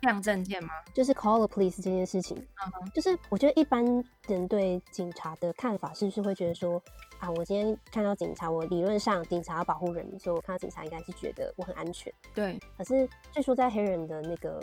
[0.00, 0.70] 亮证件吗？
[0.94, 2.90] 就是 call the police 这件事情，uh-huh.
[2.94, 3.84] 就是我觉得一般
[4.28, 6.82] 人对警察的看法是不是会觉得说，
[7.20, 12.12] 啊，我今天看到警察，我理论上警察要保护人民，所以我看到警察应该是觉得我很安全。
[12.34, 12.58] 对。
[12.76, 14.60] 可是据说在黑人的那个。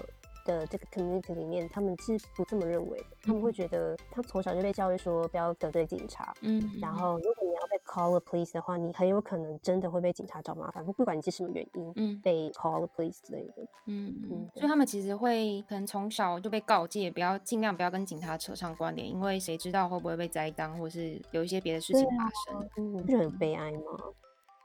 [0.47, 3.05] 的这个 community 里面，他们是不这么认为的。
[3.21, 6.33] 他们会觉得，他从小就被教育说不要得罪警察。
[6.39, 13.53] 嗯，然后如果你要被 call the police 的话，你很有可能真的会被警察找麻烦，不不管你是什么原因，嗯，被 call the police 之类的。
[13.85, 22.59] 嗯嗯，所以他们其实会可能从小就被告诫，不要尽量不要跟警察扯上关联，因为谁知道会不会被栽赃，或是有一些别的事情发生。
[22.59, 23.81] 啊、嗯，不是很悲哀吗？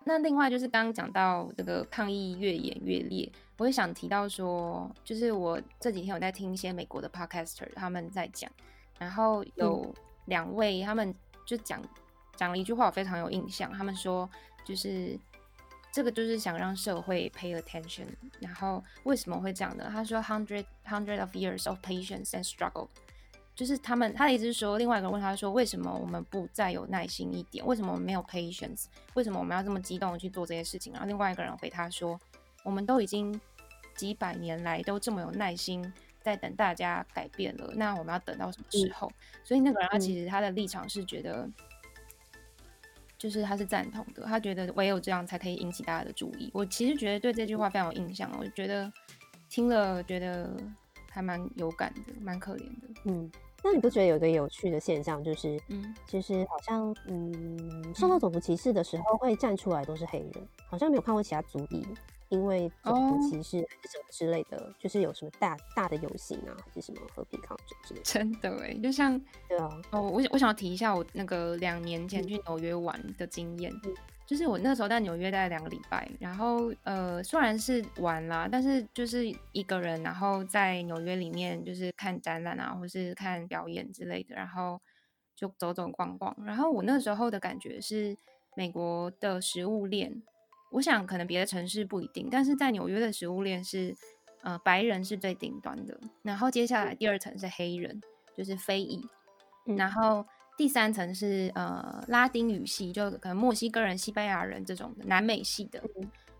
[0.04, 8.50] 那另外就是刚刚讲到这个抗议越演越烈，我也想提到说，就是我这几天有在听一些美国的 podcaster 他们在讲，
[8.98, 11.14] 然后有两位他们
[11.46, 11.80] 就讲
[12.42, 14.28] 讲了一句话，我非常有印象，他们说
[14.64, 15.16] 就是
[15.92, 18.06] 这个就是想让社会 pay attention，
[18.40, 19.88] 然后为什么会这样呢？
[19.88, 22.88] 他说 hundred hundred of years of patience and struggle。
[23.54, 27.64] 就是他们，他的意思是说，另外一个人问他说：“为什么我们不再有耐心一点？
[27.64, 28.86] 为什么我们没有 patience？
[29.14, 32.18] 为什么我们要这么激动的去做这些事情？”然后另外一个人回他说
[32.64, 33.40] ：“我们都已经
[33.94, 41.46] 几百年来都这么有耐心在等大家改变了，那我们要等到什么时候？”嗯、所以那个人他其实他的立场是觉得，
[43.22, 46.50] 就是他是赞同的，他觉得唯有这样才可以引起大家的注意。
[46.52, 48.92] 我其实觉得对这句话非常有印象，我觉得
[49.48, 50.50] 听了觉得。
[51.14, 52.88] 还蛮有感的，蛮可怜的。
[53.04, 53.30] 嗯，
[53.62, 61.86] 那你不觉得有一个有趣的现象，就是，嗯，其实好像，嗯，受到种族歧视的时候会站出来都是黑人，嗯、好像没有看过其他族裔
[62.32, 68.04] 因为种族歧视还是什么之类的，哦、就是有什么大大的游行啊，还是什么和平抗争之类的。
[68.04, 73.72] 真的哎，就像， 对啊，哦，我我想要提一下我那个两年前去纽约玩的经验。
[73.84, 84.80] 嗯就是我那时候在纽约待了两个礼拜，然后呃，虽然是玩啦，但是就是一个人，然后在纽约里面就是看展览啊，或是看表演之类的，然后
[85.36, 86.34] 就走走逛逛。
[86.46, 88.16] 然后我那时候的感觉是，
[88.56, 90.22] 美国的食物链，
[90.72, 93.94] 我想可能别的城市不一定，但是在纽约的食物链是，
[94.42, 98.00] 呃，白人是最顶端的，然后接下来第二层是黑人，
[98.36, 99.06] 就是非裔，
[99.76, 100.26] 然后。
[100.54, 105.82] 第三层是呃拉丁语系，就可能墨西哥人、西班牙人这种的南美系的，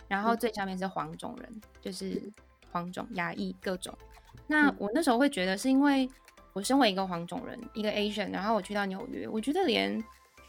[0.06, 0.36] 然后。
[0.36, 2.30] 最下面是黄种人，就是
[2.70, 3.92] 黄种、亚裔各种。
[4.46, 6.06] 那我那时候会觉得，是因为
[6.52, 10.00] 我身为一个黄种人，一个 Asian，然后我去到纽约，我觉得连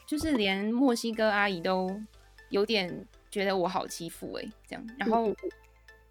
[0.05, 1.89] 就是连墨西哥阿姨都
[2.49, 4.87] 有点觉得我好欺负哎，这样。
[4.97, 5.35] 然后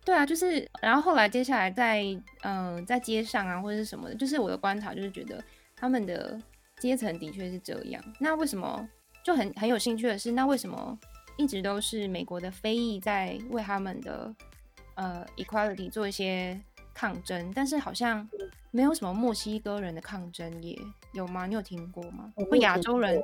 [0.05, 2.03] 对啊，就是然后后来接下来在
[2.43, 5.43] 嗯、呃、在街上啊或者是什么的，就是我的观察就是觉得
[5.77, 6.39] 他们的。
[6.81, 8.89] 阶层的确是这样，那为什么
[9.23, 10.99] 就很很有兴趣的是，那为什么
[11.37, 14.35] 一直都是美国的非裔在为他们的
[14.97, 16.61] 呃 equality 做一些
[16.93, 18.29] 抗争，但是好像
[18.73, 20.77] 没有什么墨西哥人的抗争也
[21.13, 21.47] 有吗？
[21.47, 22.33] 你有听过吗？
[22.51, 23.23] 或亚洲人？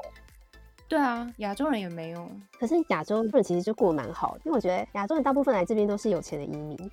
[0.88, 2.29] 对啊，亚洲人也没有。
[2.59, 6.90] 可是亚洲人其实就过蛮好，因为我觉得亚洲人大部分来这边都是有钱的移民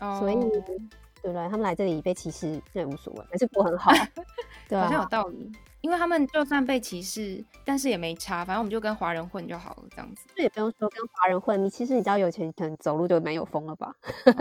[0.00, 0.18] ，oh.
[0.18, 1.48] 所以对不对？
[1.48, 3.90] 他们来这里被歧视那也无所谓，还是过很好，
[4.68, 5.50] 对啊，好像有道理。
[5.82, 10.26] 因为他们就算被歧视，但是也没差，反正我们就跟华人混就好了，这样子。
[10.34, 13.94] 这也不用说跟华人混，你其实你只要有钱，可能走路就蛮有风了吧？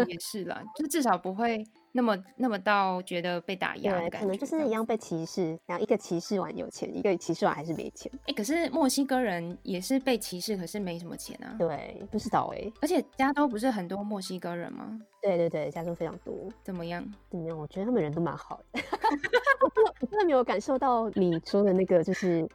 [0.08, 1.64] 也是啦，就至少不会
[1.96, 8.12] 那么那么到觉得被打压，对，可能就是一样被歧视，然后一个歧视完有钱，一个歧视完还是没钱。
[8.16, 11.56] 哎、欸，可是墨西哥人也是被歧视，可是没什么钱啊。
[11.58, 12.74] 对，不知道哎、欸。
[12.82, 15.00] 而且加州不是很多墨西哥人吗？
[15.22, 16.36] 对对对，加州非常多。
[16.62, 17.02] 怎么样？
[17.30, 17.58] 怎么样？
[17.58, 18.82] 我觉得他们人都蛮好的。
[19.64, 22.46] 我真的我真的没有感受到你说的那个，就是。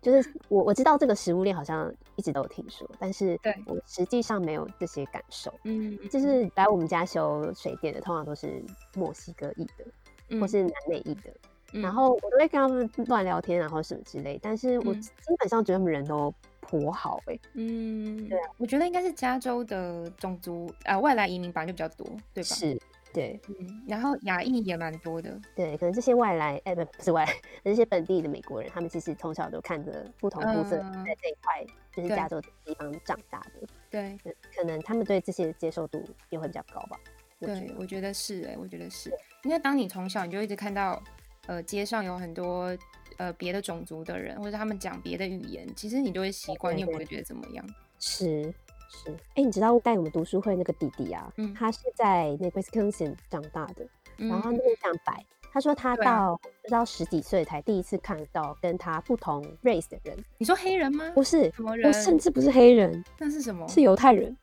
[0.00, 5.52] 就是我我知道这个食物链好像一直都有听说，但是我实际上没有这些感受。
[5.64, 8.62] 嗯，就是来我们家修水电的，通常都是
[8.94, 9.84] 墨西哥裔的，
[10.28, 11.30] 嗯、或是南美裔的，
[11.72, 14.38] 嗯、然后我都会跟他们乱聊天，然后什么之类。
[14.40, 17.40] 但是我基本上觉得他们人都颇好哎、欸。
[17.54, 22.54] 嗯，对啊，我觉得应该是加州的种族啊、呃，外来移民本来就比较多，对吧？
[22.54, 22.80] 是。
[23.12, 27.32] 对，嗯，然后亚裔也蛮多的，对，可能这些外来，哎，不，不是外来，
[27.64, 34.18] 这些本地的美国人，他们其实从小都看着不同肤色在这一块，嗯、就是加州的地方长大的，对，
[34.54, 36.98] 可能他们对这些接受度也会比较高吧。
[37.40, 39.10] 对，我觉得是，哎，我觉得是，
[39.44, 41.02] 因为当你从小你就一直看到，
[41.46, 42.76] 呃，街上有很多
[43.16, 47.64] 呃别的种族的人，或者他们讲别的语言，其实你就会习惯，你也不会觉得怎么样。
[47.98, 48.52] 是。
[48.88, 60.16] 是，哎、欸，你知道带我们读书会那个弟弟啊，嗯、他是在那个 Wisconsin 长大的，嗯、然后那个讲白，他说他到不知道十几岁才第一次看到跟他不同 race 的人。
[60.38, 61.10] 你说黑人吗？
[61.14, 61.92] 不是，什么人？
[61.92, 63.68] 甚至不是黑人，那是什么？
[63.68, 64.36] 是犹太人。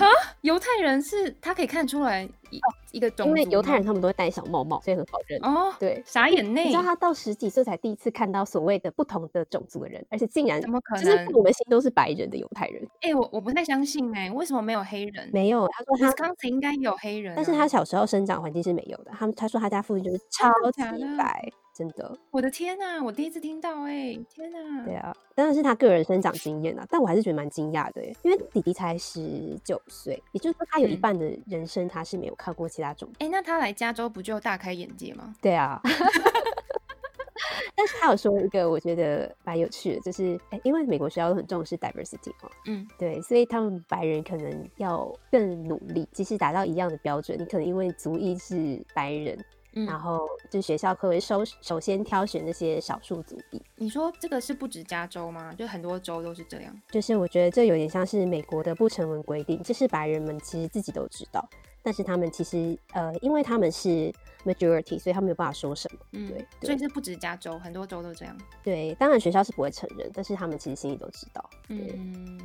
[0.00, 2.60] 哈，犹太人是他可以看出来一
[2.92, 5.40] 一个种族，因为犹太人他们都会戴小帽帽，所以很好认。
[5.42, 6.64] 哦，对，傻眼内。
[6.64, 11.04] 你知道他到十几岁才第一次看到所谓的不同的种族的人，而且竟然怎么可能？
[11.04, 12.86] 就是我们心都是白人的犹太人。
[13.02, 15.30] 哎，我我不太相信哎，为什么没有黑人？
[15.32, 19.10] 没有，他说他刚才应该有黑人，但是他小时候生长环境是没有的。
[19.12, 20.82] 他们他说他家附近就是超级
[21.16, 21.52] 白。
[21.72, 24.84] 真的，我的天呐，我第一次听到哎、欸，天呐！
[24.84, 33.08] 对啊，当然是他个人生长经验啊，但我还是觉得蛮惊讶的，因为弟弟才十九岁，也就是说他有一半的人生他是没有看过其他种。
[33.14, 35.34] 哎、嗯欸，那他来加州不就大开眼界吗？
[35.40, 35.80] 对啊，
[37.74, 49.42] 但是他有说一个我觉得蛮有趣的，就是哎、欸，因为美国学校都很重视 diversity 哦，嗯，对，所以他们白人可能要更努力，即使达到一样的标准，你可能因为族裔是白人。
[49.72, 53.62] 嗯、然后，就学校可会首首先挑选那些少数族裔。
[53.76, 55.54] 你说这个是不止加州吗？
[55.54, 56.82] 就很多州都是这样。
[56.90, 61.48] 就是我觉得这有点像是美国的不成文规定，就是白人们其实自己都知道，
[61.82, 64.12] 但是他们其实呃，因为他们是
[64.44, 66.00] majority，所以他们没有办法说什么。
[66.12, 68.36] 嗯，对，对，所以是不止加州，很多州都这样。
[68.62, 71.48] 对，当然学校是不会承认，但是他们其实心里都知道。
[71.68, 71.94] 对。
[71.96, 72.38] 嗯。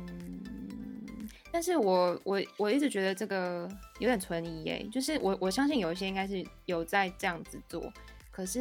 [1.56, 3.66] 但是我我我一直觉得这个
[3.98, 7.90] 有点存疑诶，就是我我相信有一些应该是有在这样子做，
[8.30, 8.60] 可是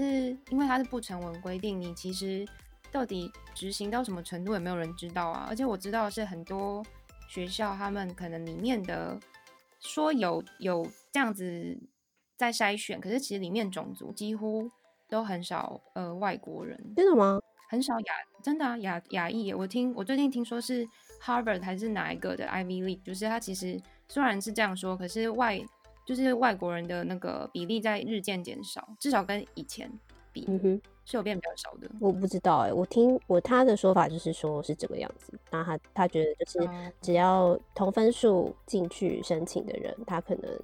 [0.49, 2.47] 因为它是不成文规定，你其实
[2.93, 5.45] 到底执行到什么程度也没有人知道啊。
[5.49, 6.81] 而且我知道是很多
[7.27, 9.19] 学校他们可能里面的
[9.81, 11.77] 说有有这样子
[12.37, 14.71] 在筛选，可是其实里面种族几乎
[15.09, 16.81] 都很少呃外国人。
[16.95, 17.41] 真的吗？
[17.67, 20.87] 很少亚真的啊亚亚裔，我听我最近听说是。
[21.25, 23.01] Harvard 还是哪一个的 Ivy League？
[23.03, 25.59] 就是它其实虽然是这样说，可是外
[26.05, 29.91] 就是外国人的那个比例在日渐减少，至少跟以前
[30.31, 31.89] 比，嗯哼，是有变比较少的。
[31.99, 36.69] 我不知道哎、欸，我听我他的说法就是说是这个样子，那他他觉得就是
[37.01, 40.59] 只要同分数进去申请的人，他可能。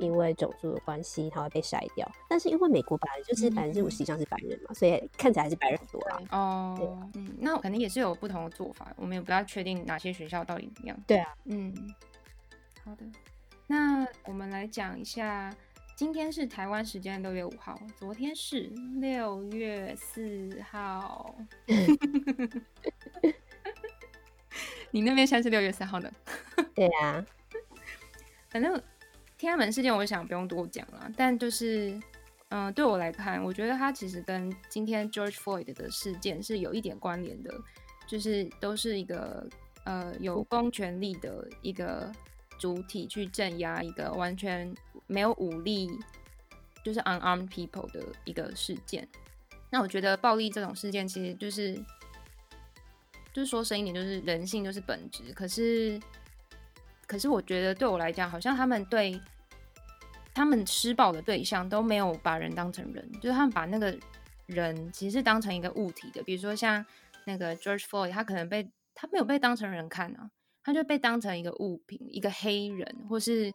[0.00, 2.10] 因为种族的关系，他会被筛掉。
[2.28, 6.20] 但是因为美国本来就是百分之五十以上是白人嘛，嗯、所以看起来还是白人很多啦。
[6.30, 10.96] 哦，对嗯，那可能也是有不同的做法，我们也不大确定哪些学校到底怎么样。
[11.06, 11.74] 对啊，嗯，
[12.84, 13.04] 好的。
[13.66, 15.52] 那我们来讲一下，
[15.96, 21.34] 今天是台湾时间六月五号，昨天是六月四号。
[24.90, 26.12] 你那边现在是六月三号呢？
[26.74, 27.24] 对啊，
[28.48, 28.80] 反正。
[29.42, 31.10] 天安门事件，我想不用多讲了。
[31.16, 32.00] 但就是，
[32.50, 37.52] 嗯、对我来看，我觉得它其实跟今天 George Floyd 的事件是有一点关联的，
[38.06, 39.44] 就是都是一个
[39.82, 42.12] 呃有公权力的一个
[42.56, 44.72] 主体去镇压一个完全
[45.08, 45.90] 没有武力，
[46.84, 49.08] 就是 unarmed people 的一个事件。
[49.70, 51.74] 那我觉得暴力这种事件，其实就是
[53.32, 55.32] 就是说深一点，就是人性就是本质。
[55.34, 56.00] 可是，
[57.08, 59.20] 可是我觉得对我来讲，好像他们对。
[60.34, 63.96] 他们施暴的对象都没有把人当成人，就是他们把那个
[64.46, 66.22] 人其实是当成一个物体的。
[66.22, 66.84] 比如说像
[67.24, 70.30] 那个 George Floyd，他可能被他没有被当成人看啊，
[70.62, 73.52] 他就被当成一个物品，一个黑人，或是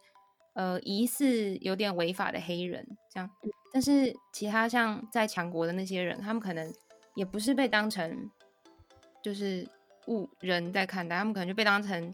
[0.54, 3.30] 呃疑似有点违法的黑人这样。
[3.74, 6.74] 但是其他像在强国的那些人，他们可能
[7.16, 8.30] 也不是被当成
[9.22, 9.68] 就是
[10.08, 12.14] 物人在看待，他们可能就被当成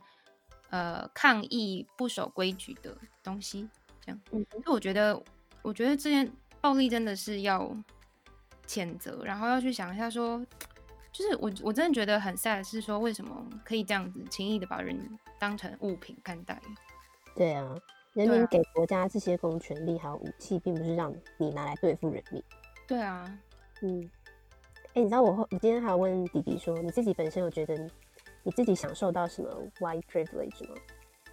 [0.69, 3.69] 呃抗议不守规矩的东西。
[4.05, 5.23] 这样，嗯，所以我觉得
[5.61, 7.75] 我觉得这件暴力真的是要
[8.67, 10.45] 谴责，然后要去想一下说，
[11.11, 14.97] 就是我我真的觉得很 sad 是说，为什么可以这样子轻易的把人
[15.39, 16.61] 当成物品看待？
[17.35, 17.75] 对啊，
[18.13, 22.43] 人民给国家这些公权力还有武器，并不是让你拿来对付人民。
[22.87, 23.39] 对啊，
[23.81, 24.09] 嗯。
[24.95, 27.89] 哎、欸，你知道我我今天还有问弟弟说，你自己本身有觉得你
[28.43, 29.49] 你自己享受到什么
[29.79, 30.75] white privilege 吗？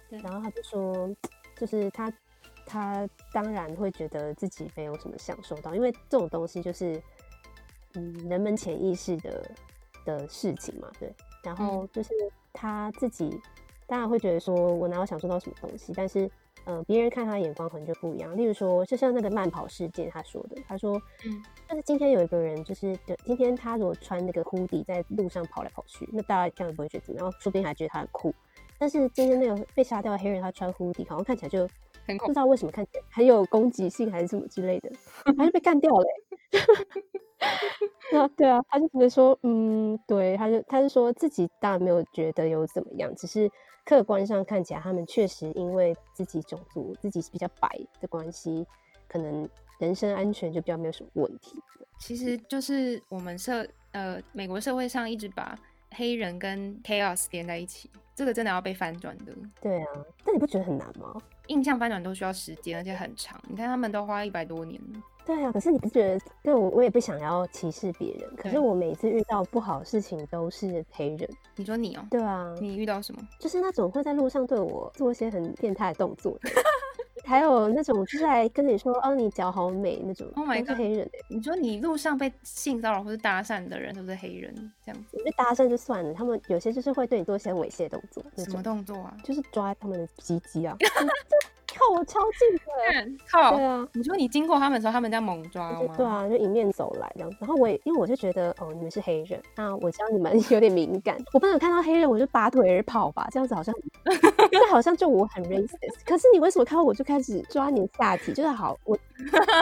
[0.09, 0.19] 对。
[0.19, 1.15] 然后他就说，
[1.55, 2.11] 就是他
[2.65, 7.01] 他当然会觉得自己没有什么享受到，因为这种东西就是
[7.93, 9.51] 嗯人们潜意识的
[10.05, 11.13] 的事情嘛，对。
[11.43, 12.13] 然后就是
[12.53, 13.39] 他自己
[13.87, 16.29] 当然会觉得说，我哪有享受到什么东西，但是。
[16.65, 18.37] 呃，别人看他的眼光可能就不一样。
[18.37, 22.95] 例如说，就像那个慢跑事件，他说的，他说，嗯，但是今天有一个人，就是
[23.25, 28.31] 今天他如果穿那个 hoodie 在路上跑来跑去，那大家这样不会觉得怎么样，说不定还觉得他很酷。
[28.77, 31.67] 但是今天那个被杀掉的黑人，他穿 hoodie 好像看起来就
[32.05, 34.91] 不知道为什么看起来很有攻击性还是什么之类的，
[35.37, 36.59] 还是被干掉了、欸。
[38.13, 43.49] 那对啊，他就觉得说，嗯，对，他就他就说自己当然没有觉得有怎么样，只是。
[43.83, 47.67] 客观上看起来，他们确实因为自己种族、自己比较白
[47.99, 48.63] 的关系，
[49.09, 49.49] 可能
[49.79, 51.59] 人身安全就比较没有什么问题。
[51.97, 55.57] 其实就是我们社呃美国社会上一直把
[55.95, 59.33] 黑人跟 chaos 连在一起，这个真的要被翻转的。
[59.59, 59.87] 对啊，
[60.23, 61.19] 但你不觉得很难吗？
[61.51, 63.39] 印象翻转都需要时间，而且很长。
[63.47, 64.81] 你看他们都花一百多年。
[65.23, 66.19] 对啊，可是你不觉得？
[66.41, 68.35] 对我，我也不想要歧视别人。
[68.35, 71.29] 可是我每次遇到不好的事情都是陪人。
[71.55, 72.03] 你说你哦？
[72.09, 73.21] 对啊，你遇到什么？
[73.39, 76.49] 就是那种会在路上对我做一些很变态的动作的，
[77.23, 80.27] 还有那种就是来跟你说哦，你脚好美那种。
[80.35, 81.19] Oh my god，都是黑人欸。
[81.29, 84.53] 你说你路上被性骚扰或是搭讪的人都是黑人
[84.85, 85.17] 这样子？
[85.17, 88.23] 就搭讪就算了，他们有些就是会对你做一些猥亵动作。
[88.37, 89.15] 什么动作啊？
[89.23, 90.75] 就是抓他们的鸡鸡啊。
[91.73, 93.55] 靠我超近的，靠！
[93.55, 95.93] 对啊，你说你经过他们的时候，他们在猛抓吗？
[95.97, 97.37] 对啊，就迎面走来这样子。
[97.39, 103.73] 然后我也因为我就觉得哦，你们是黑人，那我知道你们有点敏感，我不能看到黑人我就拔腿而跑吧，这样子好像，
[104.51, 105.99] 这好像就我很 racist。
[106.05, 108.33] 可是你为什么看到我就开始抓你的下体？
[108.33, 108.97] 就是好，我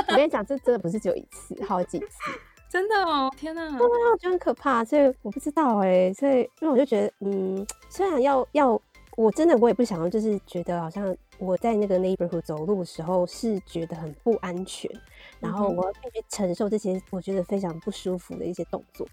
[0.07, 2.07] 我跟你讲，这真的不是只有一次，好几次，
[2.69, 3.61] 真的哦，天哪！
[3.77, 8.81] 对啊，我觉得很可怕，所以我不知道哎，所以因为我就觉得，嗯，虽然要要。
[9.19, 15.01] 我真的我也不想要，就是觉得好像我在那个 neighborhood 走路的时候是觉得很不安全，嗯、
[15.41, 19.05] 然后我必须承受这些我觉得非常不舒服的一些动作。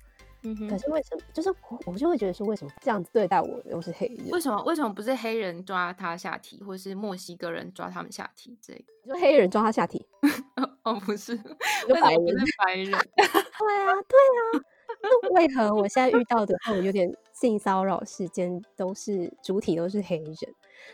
[0.71, 1.23] 可是为什么？
[1.33, 4.31] 就是我我就会觉得说，为什么这样子对待我又是黑人？
[4.31, 8.57] 为什么为什么不是黑人抓他下体，或是墨西哥人抓他们下体？
[8.63, 8.73] 这
[9.09, 10.07] 个就黑人抓他下体？
[10.85, 11.35] 哦，不是，
[12.01, 12.87] 白人，白人。
[12.93, 14.63] 对啊，对啊。
[15.03, 20.37] 那为何我现在遇到的这种有点性骚扰事件，都是主体都是黑人？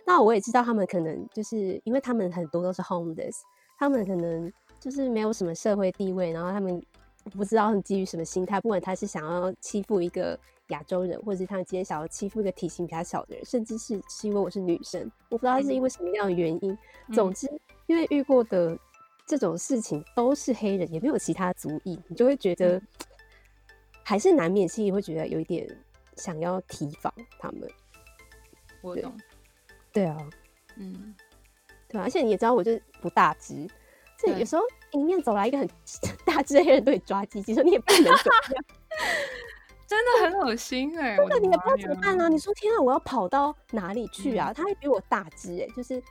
[0.04, 3.36] 那我也知道他们可能就是因为他们很多都是 homeless，
[3.78, 6.82] 他们可能就是没有什么社会地位，然后他们
[7.30, 10.36] 不知道他们基于什么心态，不管他是想要欺负一个
[10.68, 16.76] 亚洲人，或者是他们今天想要欺负一个体型比较小的人，甚至是是因为我是女生，我不知道是因为什么样的原因。
[17.06, 17.48] 嗯、总之，
[17.86, 18.76] 因为遇过的
[19.26, 22.78] 这种事情都是黑人，也没有其他族裔，你就会觉得。
[22.78, 22.82] 嗯
[24.04, 25.64] 还是难免心里会觉得有一点
[26.16, 27.68] 想要提防他们。
[28.80, 29.16] 我懂。
[29.92, 30.16] 对啊，
[30.76, 31.14] 嗯，
[31.88, 33.68] 对啊，而且你也知道，我就是不大只，
[34.18, 35.68] 所以有时候迎面走来一个很
[36.24, 38.64] 大只的黑人对你抓鸡鸡，说你也不能怎么样，
[39.86, 41.16] 真的很恶心哎、欸！
[41.18, 42.28] 真的，你也不知道怎么办呢、啊？
[42.28, 44.50] 你说天啊，我要跑到哪里去啊？
[44.50, 46.02] 嗯、他还比我大只哎、欸，就是，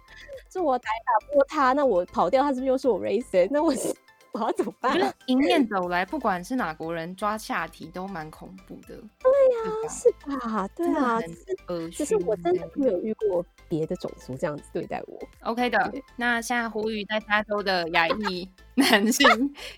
[0.49, 3.47] 就我打打不过他，那我跑掉，他是不是又是我 racist？
[3.49, 3.93] 那我是。
[4.33, 4.93] 我要怎么办？
[4.97, 8.95] 就是迎面走来，不管是哪国人抓下体都蛮恐怖的。
[8.95, 10.67] 对呀，是吧？
[10.75, 11.19] 对啊，
[11.67, 15.19] 呃，其实我真的没有遇过别的种族这样子对待我。
[15.43, 19.27] OK 的，那现在呼吁在加州的 亚裔男性，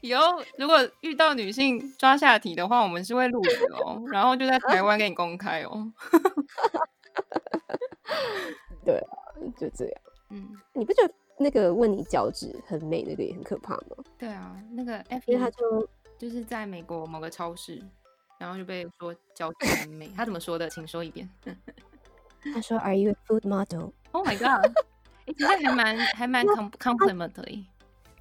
[0.01, 0.23] 以后
[0.57, 3.49] 如果遇到女性抓下体的话，我们是会录的
[3.83, 5.91] 哦，然后就在台湾给你公开哦。
[8.85, 9.17] 对啊，
[9.57, 10.01] 就这样。
[10.29, 11.13] 嗯，你不觉得？
[11.43, 14.03] 那个问你脚趾很美，那个也很可怕吗？
[14.17, 15.87] 对啊，那个 F，因为他就
[16.17, 17.83] 就是在美国某个超市，
[18.39, 20.09] 然后就被说脚趾很美。
[20.15, 20.69] 他怎么说的？
[20.69, 21.29] 请说一遍。
[22.53, 24.71] 他说：“Are you a food model？” Oh my god！
[25.27, 27.65] 其实还蛮还蛮 complimentary，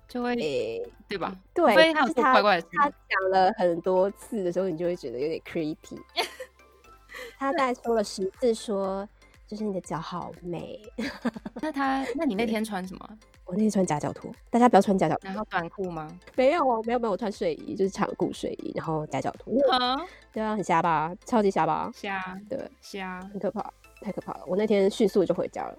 [0.09, 1.37] 就会、欸、对吧？
[1.55, 2.69] 对，所以他有说怪怪的事。
[2.73, 6.01] 他讲了很多次的时候，你就会觉得有点 creepy。
[7.39, 9.09] 他大概说了十次说。
[9.53, 10.81] 就是你的脚好美，
[11.61, 13.19] 那他，那你那天穿什么？
[13.45, 15.29] 我那天穿夹脚拖，大家不要穿夹脚拖。
[15.29, 16.09] 然后短裤吗？
[16.35, 19.53] 没有哦，没有没有，我穿睡衣，就是长裤睡衣，然后夹脚拖。
[19.73, 19.95] 啊，
[20.33, 21.15] 对啊，很瞎吧？
[21.27, 21.91] 超级瞎吧？
[21.95, 24.41] 瞎，对，瞎，很可怕，太可怕了。
[24.47, 25.79] 我那天迅速就回家了。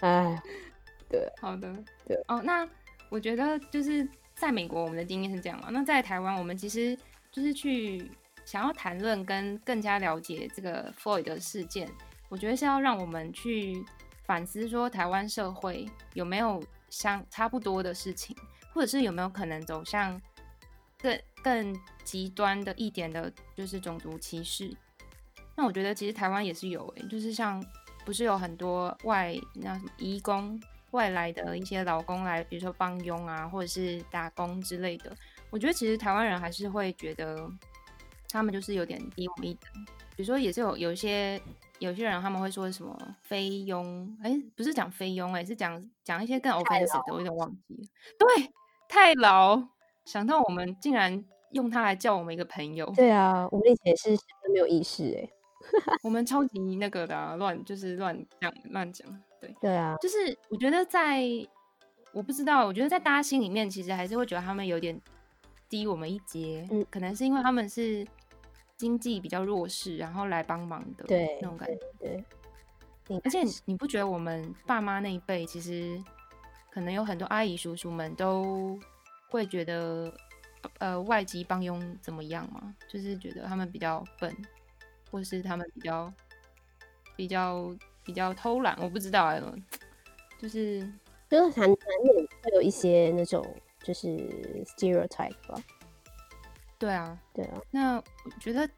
[0.00, 0.42] 哎，
[1.08, 1.72] 对，好的，
[2.04, 2.20] 对。
[2.26, 2.68] 哦，那
[3.08, 4.04] 我觉得就是
[4.34, 5.68] 在美国，我们的经验是这样嘛。
[5.70, 6.98] 那在台湾，我们其实
[7.30, 8.10] 就是去
[8.50, 11.88] 想要谈论跟更加了解这个 Floyd 的事件，
[12.28, 13.80] 我觉得是要让我们去
[14.24, 18.36] 反思说，台湾社会有没有相差不多的事情，
[18.74, 20.20] 或者是有没有可能走向
[20.98, 24.76] 更更极端的一点的，就是种族歧视。
[25.54, 27.64] 那我觉得其实台湾也是有诶、就是像
[28.04, 35.16] 不是有很多外那什么移工外来的一些劳工来，比如说帮佣啊，或者是打工之类的。
[35.50, 37.48] 我觉得其实台湾人还是会觉得
[38.32, 39.62] 他们就是有点低我们一等。
[40.16, 41.40] 比如说也是有有一些
[41.78, 47.88] 有些人他们会说什么菲佣，哎、欸，不是讲菲佣，哎，是讲讲一些更 offensive 的，我有点忘记了。
[48.18, 48.52] 对，
[48.88, 49.62] 太老，
[50.04, 52.92] 想到我们竟然用它来叫我们一个朋友。
[52.94, 54.10] 对啊，我们以前是
[54.52, 55.28] 没有意识哎。
[56.02, 59.06] 我们超级那个的啊，乱就是乱讲乱讲，
[59.40, 61.22] 对对啊，就是我觉得在
[62.12, 64.98] 我不知道，我觉得在大家心里面，其实还是会觉得他们有点
[65.68, 68.06] 低我们一截，嗯，可能是因为他们是
[68.80, 72.24] 经济比较弱势，然后来帮忙的，对那种感觉，对。
[73.04, 76.02] 对，而且你不觉得我们爸妈那一辈，其实
[76.70, 78.78] 可能有很多阿姨叔叔们都
[79.28, 80.10] 会觉得，
[80.78, 82.74] 呃，外籍帮佣怎么样吗？
[82.88, 84.34] 就是觉得他们比较笨。
[85.12, 86.12] 或是他们比较
[87.16, 89.42] 比较比较偷懒，我不知道哎，
[90.38, 90.88] 就是
[91.28, 92.14] 就是难难免
[92.44, 93.44] 会有一些那种
[93.82, 94.06] 就是
[94.64, 95.60] stereotype 吧。
[96.80, 97.60] 对啊，对啊。
[97.70, 98.68] 那我觉得，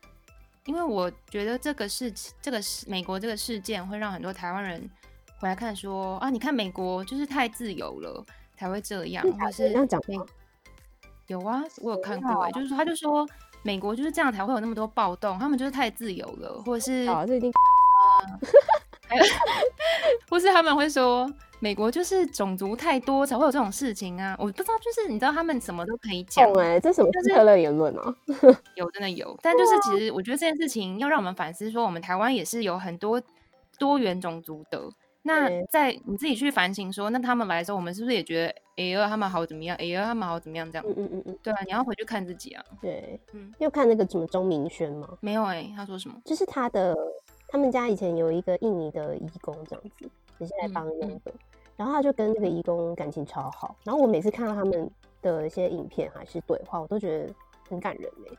[0.66, 4.90] 因为我觉得这个事情，这个事美国这个事件会让很多台湾人
[5.38, 8.22] 回来看说啊，你看美国就是太自由了
[8.58, 9.98] 才会这样，或是这样讲。
[11.28, 13.26] 有啊，我有看过哎，就是说他就说。
[13.64, 18.34] 美国就是这样才会有那么多暴动，他们就是太自由了，或者是啊，这一定啊，
[19.06, 19.24] 还有，
[20.28, 21.32] 或是他们会说
[21.62, 28.12] 美国就是种族太多才会有这种事情啊，我不知道，就是你知道他们什么都可以讲，哎、欸，这是什么希特勒言论啊？
[28.74, 33.22] 有真的有，但就是其实我觉得这件事情要让我们反思，说我们台湾也是有很多
[33.78, 34.82] 多元种族的。
[35.22, 39.76] 那在你自己去反省说，那他们来的时候，我们是不是也觉得，哎呀，他们好怎么样？
[39.76, 40.68] 哎呀，他们好怎么样？
[40.68, 42.64] 这样，嗯嗯嗯嗯，对啊，你要回去看自己啊。
[42.80, 45.08] 对，嗯，又看那个什么钟明轩吗？
[45.20, 46.16] 没有哎、欸，他说什么？
[46.24, 46.92] 就是他的，
[47.46, 51.32] 他们家以前有一个印尼的义工这样子，也是来帮佣的、嗯嗯，
[51.76, 57.34] 然后他就跟那个义工感情超好，然后我每次看到他们的一些影片还是对话，我都觉得
[57.68, 58.38] 很感人哎、欸。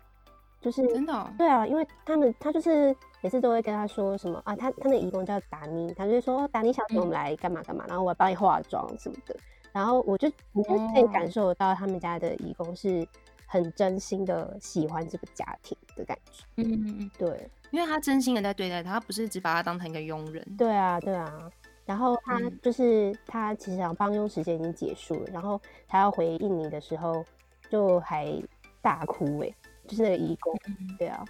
[0.62, 9.36] 就是真的、哦，对啊，因为他们他就是每次都会跟他说什么啊，他他那义工叫达尼，他就会说达尼小姐，我们来干嘛干嘛，然后我要帮你化妆什么的，
[9.74, 13.06] 然后我就你就可以感受到他们家的义工是
[13.46, 21.52] 很真心的喜欢这个家庭的感觉，嗯嗯嗯，对，因为他真心的在对待他，他不是只把他当成一个佣人，对啊对啊，
[21.86, 27.24] 然后他就是、嗯、他其实想帮佣时间已经结束了，然后他要回印尼的时候
[27.70, 28.42] 就还
[28.82, 29.56] 大哭哎、欸。
[29.86, 30.58] 就是那个义工，
[30.98, 31.26] 对啊，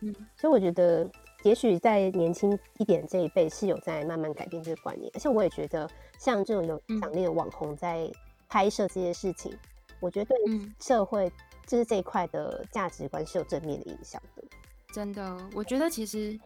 [0.00, 1.06] 嗯，所以我觉得，
[1.42, 5.86] 也许在年轻一点这一辈是有在慢慢改变这个观念，而且我也觉得，
[6.18, 8.10] 像这种有影响力的网红在
[8.48, 9.58] 拍摄这些事情，嗯，
[10.00, 10.38] 我觉得对
[10.80, 11.30] 社会
[11.66, 14.42] 就是这一块的价值观是有正面的影响的。
[14.90, 16.40] 真的，我觉得其实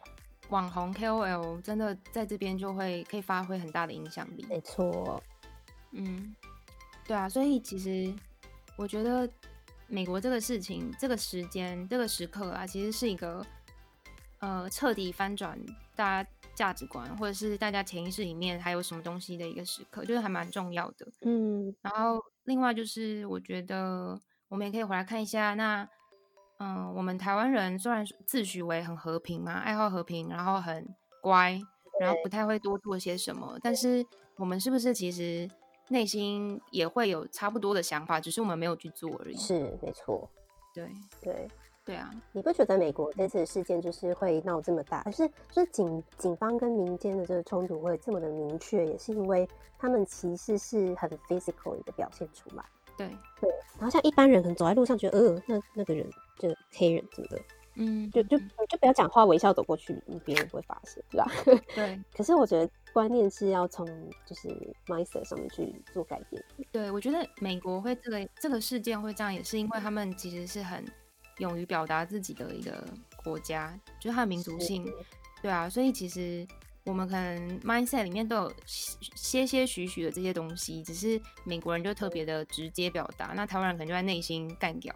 [0.53, 4.47] 网红 KOL 真的在这边就会可以发挥很大的影响力。
[4.49, 5.21] 没错，
[5.91, 6.33] 嗯，
[7.05, 8.15] 对啊，所以其实
[8.77, 9.29] 我觉得。
[9.89, 13.45] 美国这个事情，这个时间，这个时刻啊，其实是一个
[14.39, 15.59] 呃彻底翻转
[15.95, 21.07] 大家价值观，或者是大家潜意识里面还有什么东西的一个时刻，就是还蛮重要的。
[21.21, 25.87] 嗯，然后另外就是我觉得我们也可以回来看一下，那
[26.59, 30.87] 嗯、呃，我们台湾人虽然自诩为很和平嘛，爱好和平，然后很
[31.21, 31.61] 乖，
[32.01, 34.05] 然后不太会多做些什么，但是
[34.37, 35.49] 我们是不是其实？
[35.89, 39.37] 内心也会有差不多的想法，只是我们没有去做而已。
[39.37, 40.27] 是，没错。
[40.73, 40.91] 对
[41.21, 41.49] 对
[41.85, 42.11] 对啊！
[42.31, 49.47] 你不觉得美国这次事件就是会闹这么大，而是就是警警方跟民间的这个冲突会这么的明确，也是因为
[49.77, 52.65] 他们其实是很 physical 的表现出来。
[52.97, 53.09] 对
[53.41, 53.51] 对。
[53.79, 57.41] 然后像一般人可能走在路上觉得，呃，那那个人就黑人什么的。
[57.75, 61.33] 嗯，就就就不要讲话，微笑走过去，别人不会发现，对吧？
[61.75, 61.99] 对。
[62.15, 63.87] 可是我觉得观念是要从
[64.27, 64.49] 就是
[64.87, 66.45] mindset 上面去做改变。
[66.71, 70.85] 对，我觉得美国会这个这个事件会这样，也是因为他们其实是很
[71.39, 72.85] 勇于表达自己的一个
[73.25, 74.87] 国家，就是他的民族性。
[75.41, 76.47] 对啊，所以其实
[76.85, 84.95] 我们可能 mindset 里面都有些些许许的这些东西，只是美国人就特别的直接表达，那台湾人可能就在内心干掉。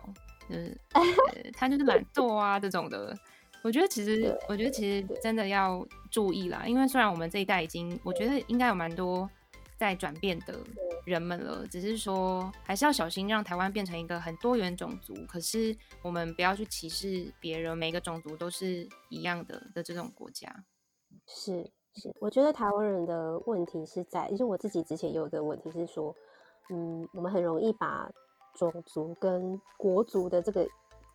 [0.48, 0.80] 就是，
[1.54, 3.16] 他就是懒惰啊，这种的。
[3.62, 9.28] 我觉得其实，我觉得其实真的要注意啦，因为虽然我们这一代已经，我觉得应该有蛮多
[9.76, 10.56] 在转变的
[11.04, 15.14] 人们了，只是说还是要小心，让台湾变成一个很多元种族。
[15.26, 20.64] 可是我们不要去歧视别人，每个种族都是一样的的这种国家。
[21.26, 26.14] 是是，我觉得台湾人的问题是在，其实我自己之前也有一个问题是说，
[26.68, 28.10] 嗯，我们很容易把
[28.54, 30.68] 种族跟国族的这个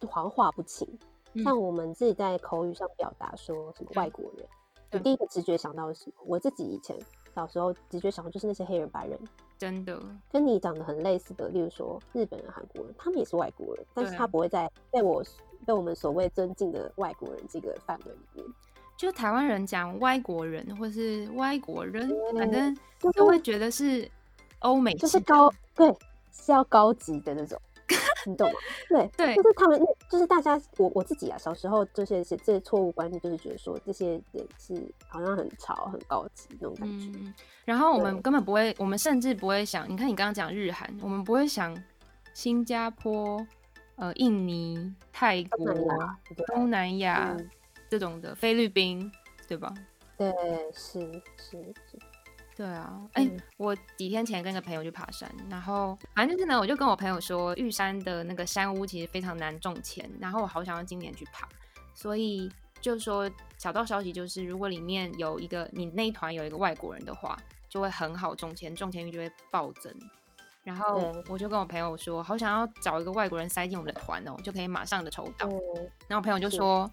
[0.09, 0.87] 好像划不清。
[1.33, 4.45] 嗯、像我们自己在口语上表达说什么外国人，
[4.91, 6.97] 你第一个直觉想到的是我自己以前
[7.33, 9.17] 小时候直觉想到就是那些黑人白人，
[9.57, 9.97] 真的。
[10.29, 15.23] 跟你长得很类似的，例如说日本人、韩国人，他们也是外国人，但是他不会在被我
[15.65, 18.45] 被我们所谓尊敬的外国人这个范围里面。
[19.01, 22.77] 就台湾人讲外国人或是外国人，反正
[23.15, 24.07] 都会觉得是
[24.59, 25.91] 欧美，就是高对
[26.31, 27.59] 是要高级的那种。
[28.27, 28.59] 你懂吗？
[28.87, 37.07] 对对，就是他们，就是大家，我我自己啊，小时候这些这些错误观念，就是觉得说这些人是好像很潮、很高级那种感觉。
[37.19, 37.33] 嗯，
[37.65, 41.75] 然后我们根本不会，我们甚至不会想，你看你刚刚讲日韩，我们不会想
[42.35, 43.43] 新加坡、
[43.95, 45.73] 呃，印尼、泰国、
[46.53, 47.35] 东南亚
[47.91, 49.11] 这种的，菲律宾，
[49.49, 49.73] 对吧？
[50.17, 50.31] 对，
[50.73, 51.01] 是
[51.35, 51.61] 是
[51.91, 51.99] 是。
[52.55, 61.45] 对啊，哎、欸，我几天前跟个朋友去爬山，然后反正就是呢，我就跟我朋友说，玉山的那个山屋其实非常难中签，然后我好想要今年去爬，
[61.93, 67.37] 所以就说小道消息就是，如果里面有一个你那一团有一个外国人的话，
[67.67, 69.93] 就会很好中签，中签率就会暴增。
[70.63, 75.49] 然后我就跟我朋友说，好想要找一个外国人塞进我们的团哦，就可以马上的抽到。
[76.07, 76.89] 然后我朋友就说，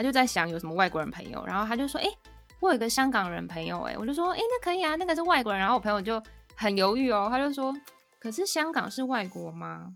[0.00, 2.18] 他就在想有什么外国人朋友，然后他就说，哎、欸。
[2.62, 5.58] 我有一个香港人朋友，哎，我就说，哎，那可以啊，那个是外国人。
[5.58, 6.22] 然后我朋友就
[6.54, 7.74] 很犹豫哦，他就说，
[8.18, 9.94] 可是香港是外国吗？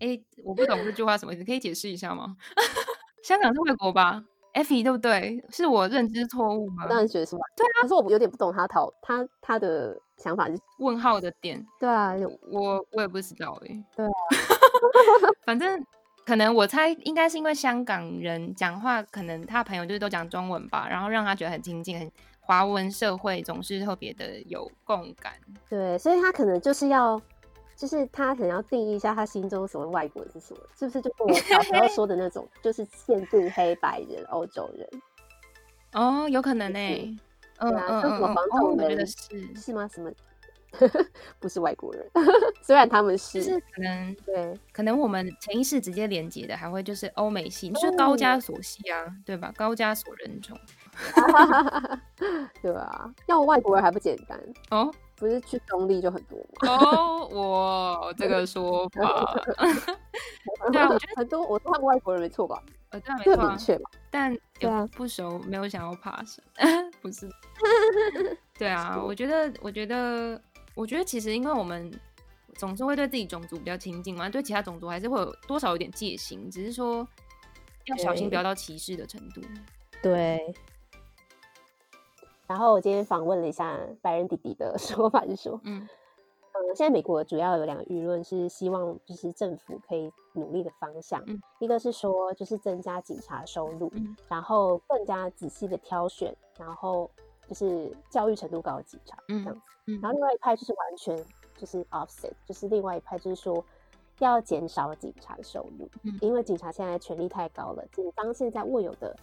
[0.00, 2.36] 哎，我不懂这句话什么意思，可以解释一下吗？
[3.22, 5.44] 香港是外国吧？Effy 对不对？
[5.50, 6.86] 是我认知错误吗？
[6.88, 7.42] 当然觉得是吧？
[7.54, 11.62] 对啊，可是我有点不懂他讨他他的想法是问号的点。
[11.78, 12.14] 对啊，
[12.50, 13.84] 我我也不知道哎。
[13.94, 14.10] 对啊，
[15.44, 15.84] 反正。
[16.24, 22.10] 可能我猜应该是因为香港人讲话，可能他朋友就是都讲中文吧，然后让他觉得很亲近，很
[22.40, 25.34] 华文社会总是特别的有共感。
[25.68, 27.20] 对，所以他可能就是要，
[27.76, 34.88] 就是他可能要定义一下他心中所谓外国人是什么，是不是就跟我 小时候说的那种，就是限定黑白人、欧洲人？
[35.92, 37.16] 哦，有可能呢、欸。
[37.58, 39.88] 嗯嗯嗯，什么黄种人、哦、是是吗？
[39.88, 40.10] 什么？
[41.40, 42.04] 不是外国人，
[42.62, 49.52] 虽然他们是，就是可能对，可能我们潜意识直接连接的还会就是欧美系，就是高加索系啊，嗯、对吧？
[49.56, 50.58] 高加索人种，
[52.62, 53.12] 对吧？
[53.26, 56.68] 要外国人还不简单哦，不是去中立就很多吗？
[56.72, 59.34] 哦，我这个说法，
[60.72, 62.62] 对啊，我觉得很多，我说他们外国人没错吧？
[62.90, 63.90] 呃，这样没错、啊，明确吧？
[64.10, 66.44] 但有不熟，没有想要爬山，
[67.00, 67.28] 不是？
[68.56, 70.40] 对啊，我觉得，我觉得。
[70.74, 71.90] 我觉得其实，因为我们
[72.54, 77.06] 总是会对自己种族比较亲近嘛，对其他种族还是会有多少有点戒心，只是说
[77.86, 79.40] 要小心，不要到歧视的程度。
[80.02, 80.54] 对。
[82.46, 85.80] 然后我今天访问了一下白人弟弟的 说法，是说，嗯，
[86.52, 97.10] 嗯，现在美国主要有两个舆论是希望就是政府可以努力的方向，嗯，一个是说就是增加警察收入，嗯，然后更加仔细的挑选，然后。
[97.48, 99.50] 就是教育程度高的警察这样子，
[99.86, 101.24] 嗯嗯、然后另外一派就是完全
[101.56, 103.62] 就是 offset，就是另外一派就是说
[104.18, 109.14] 要减少警察的收入，嗯、因为警察现在权力太高了，警方现在握有的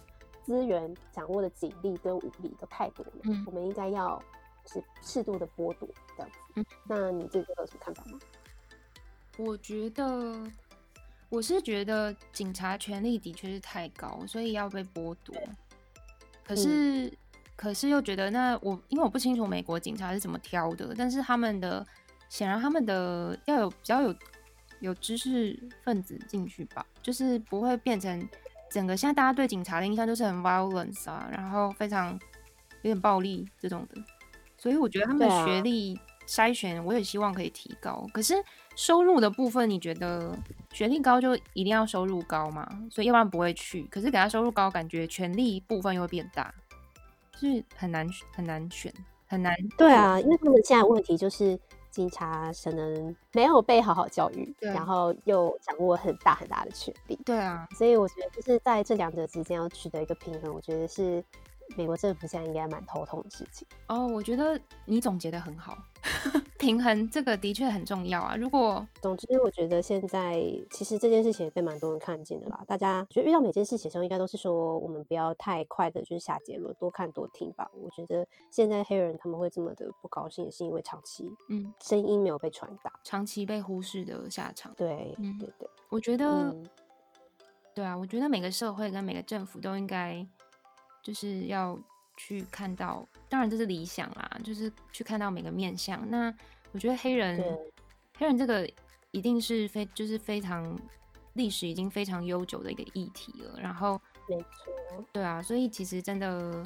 [0.44, 4.22] 资源、掌握的警力跟武力都太多了，嗯、我们应该要
[4.66, 6.38] 是适度的剥夺这样子。
[6.54, 8.18] 嗯、那你对这个有什么看法吗？
[9.38, 10.40] 我觉得
[11.28, 15.34] 我是觉得警察权力的确是太高，所以要被剥夺。
[16.44, 17.12] 可是。
[17.62, 21.86] 嗯可是又觉得那我因为我不清楚美国警察是怎么挑的，但是他们的
[22.28, 24.14] 显然他们的要有比较有
[24.80, 28.28] 有知识分子进去吧，就是不会变成
[28.68, 32.12] 整个现在大家对警察的印象就是很 violence 啊，然后非常
[32.82, 34.02] 有点暴力这种的，
[34.58, 35.96] 所以我觉得他们的学历
[36.26, 38.04] 筛选我也希望可以提高。
[38.12, 38.34] 可是
[38.74, 40.36] 收入的部分，你觉得
[40.72, 42.66] 学历高就一定要收入高吗？
[42.90, 43.84] 所以要不然不会去。
[43.84, 46.52] 可是给他收入高，感觉权力部分又会变大。
[47.38, 48.92] 是很难很难选，
[49.26, 49.56] 很难。
[49.76, 51.58] 对啊，因为他们现在问题就是
[51.90, 57.18] 警察可能没有被好好教育，对然后又掌握很大很大的权力。
[57.24, 61.22] 对啊，所以我觉得就是在这两者之间要取得一个平衡，我觉得是
[61.76, 63.66] 美国政府现在应该蛮头痛的事情。
[63.88, 65.76] 哦，我觉得你总结的很好。
[66.58, 68.36] 平衡这个的确很重要啊。
[68.36, 72.62] 如果总之，我觉得现在其实这件事情也被蛮多人看见的啦。
[72.66, 77.70] 大家觉得遇到每件事情的时候，应该都是说我们不要太快的就是下结论，多看多听吧。
[77.74, 84.72] 我觉得现在黑人他们会这么的不高兴，也是因为长期嗯声音没有被传达，长期被忽视的下场。
[84.76, 86.68] 对，嗯、对对，我觉得、嗯，
[87.74, 90.26] 对啊，我觉得每个社会跟每个政府都应该
[91.02, 91.78] 就是要。
[92.24, 96.08] 去看到，当然这是理想啦，就是去看到每个面相。
[96.08, 96.32] 那
[96.70, 97.42] 我觉得黑人，
[98.16, 98.68] 黑人这个
[99.10, 100.78] 一定是非就是非常
[101.32, 103.58] 历史已经非常悠久的一个议题了。
[103.60, 106.64] 然后，没错，对啊，所以其实真的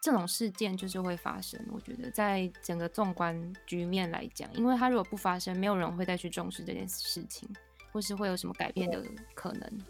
[0.00, 1.60] 这种事件就是会发生。
[1.72, 7.48] 我觉得在整个纵观局面来讲，因为它如果不发生，没有人会再去重视这件事情，
[7.90, 9.02] 或是会有什么改变的
[9.34, 9.80] 可能。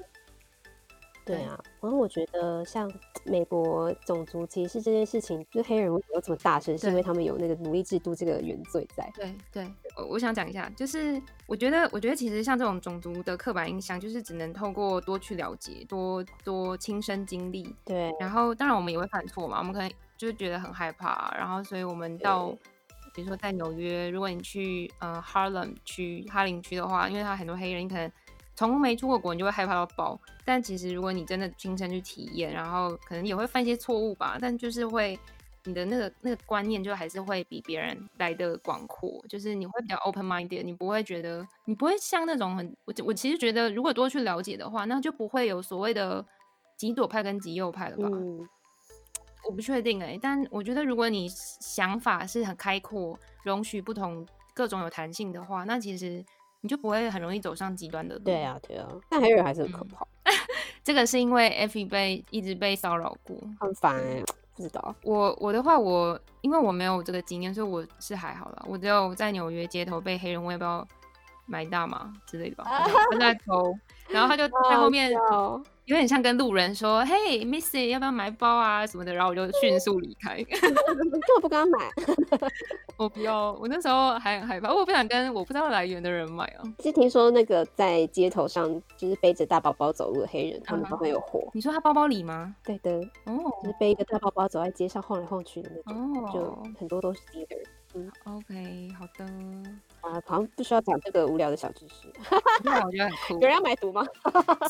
[1.25, 2.91] 对啊，然后我觉得像
[3.25, 9.09] 美国种族歧视这件事情，就黑人为什么这么大声，是因为他们有那个奴隶制度这个原罪在。
[9.15, 17.73] 对对，我我想讲一下，就是我觉得，我觉得其实像这种种族的刻板印象，就是只能透过多去了解，多多亲身经历。
[17.85, 22.51] 对，然后当然我们也会犯错嘛，我们可能就是觉得很害怕，然后所以我们到，
[23.15, 28.11] 比如说在纽约，如果你去呃 Harlem 区哈林区的话，因为它很多黑人，你可能。
[28.55, 30.21] 从没出过国，你就会害怕到爆。
[30.45, 34.37] 但其实，如果你真的亲身去体验，然后可能也会犯一些错误吧。
[34.41, 35.19] 但就是会，
[35.65, 39.25] 你的那个那个观念就还是会比别人来的广阔。
[39.29, 46.25] 就是你会比较 open minded，你不会觉得，你不会像那种很我我其实觉得，如果多去了解的话，那就不会有所谓的
[46.77, 48.09] 极左派跟极右派了吧？
[48.13, 48.47] 嗯、
[49.49, 56.23] 我不确定哎、欸，但我觉得如果你想法是很开阔，容许不同各种有弹性的话，那其实。
[56.63, 58.25] 你就不会很容易走上极端的路。
[58.25, 60.05] 对啊，对啊，但黑人还是很可怕。
[60.23, 60.35] 嗯、
[60.83, 64.25] 这个是因为 Effy 被一直被骚扰过，很烦、欸。
[64.55, 68.63] 不知道我我的话，我因为我没有这个经验，所以我是还好啦。
[68.69, 70.87] 我只有在纽约街头被黑人我也不要
[71.47, 72.65] 买大麻之类的吧，
[73.11, 73.75] 他在偷，
[74.09, 75.13] 然后他就在后面。
[75.87, 81.91] 有点像跟路人说：“嘿，Missy，要不要买包啊什么的？”然后我就迅速离开， 根本不跟他买。
[82.97, 86.63] 我不要，我那时候还很害怕，我不想跟我不知道来源的人买啊。
[86.79, 91.49] 是听说那个在街头上就是背着大包包走路的黑人，他们都会有火。
[91.53, 92.55] 你说他包包里吗？
[92.65, 92.93] 对的，
[93.25, 97.61] 哦，就是背一个大包包走在街上晃来晃去的那种，哦、就很多都是 dealer。
[97.95, 99.25] 嗯，OK，好的。
[100.01, 102.11] 啊，好像不需要讲这个无聊的小知识。
[102.65, 103.35] 那我觉得很酷。
[103.35, 104.03] 有人要买毒吗？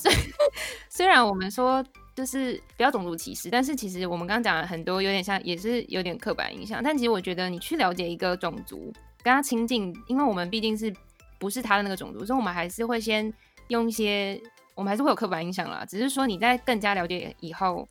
[0.00, 0.12] 虽
[0.90, 1.84] 虽然我们说
[2.16, 6.82] 就是不要种族歧视，但是其实我们刚刚讲了很多，有点像，也是有点刻板印象。
[6.82, 8.92] 但其实我觉得你去了解一个种族，
[9.22, 10.92] 跟他亲近，因为我们毕竟是
[11.38, 13.32] 不是他的那个种族，所以我们还是会先
[13.68, 14.40] 用一些，
[14.74, 15.84] 我们还是会有刻板印象啦。
[15.88, 17.88] 只是说你在更加了解以后，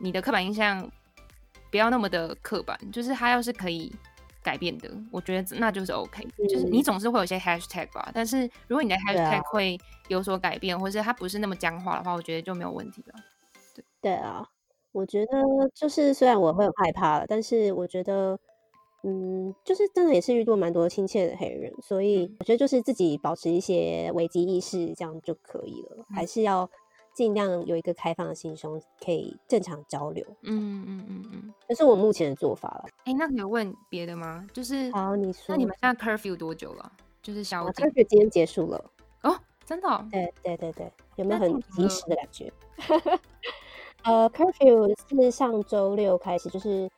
[0.00, 0.90] 你的刻板印象
[1.70, 3.94] 不要那么的刻板，就是他要是可以。
[4.42, 9.78] 改变的，我觉得那就是 OK，嗯，就是你总是会有些 hashtag 吧，但是如果你的 hashtag 会
[10.08, 13.14] 有所改变，啊，或是它不是那么僵化的话，我觉得就没有问题了。
[13.74, 13.84] 对。
[14.00, 14.46] 对啊，
[14.90, 15.32] 我觉得
[15.74, 18.38] 就是虽然我会很害怕了，但是我觉得，
[19.04, 26.68] 嗯，就是真的也是遇到蛮多亲切的黑人，所以我觉得就是自己保持一些危机意识，这样就可以了，嗯，还是要。
[27.14, 30.24] 尽量有一个开放的心胸，可以正常交流。
[30.42, 32.84] 嗯嗯嗯嗯，这是我目前的做法了。
[33.04, 34.46] 哎、欸，那你有问别的吗？
[34.52, 36.92] 就是好，你说，那你们现在 curfew 多久了？
[37.22, 37.86] 就是宵禁。
[37.86, 38.84] curfew 今天结束了。
[39.22, 40.06] 哦，真的、哦？
[40.10, 42.52] 对对对对，有没有很及时的感觉？
[44.04, 46.90] 呃，curfew 是上周六开始，就是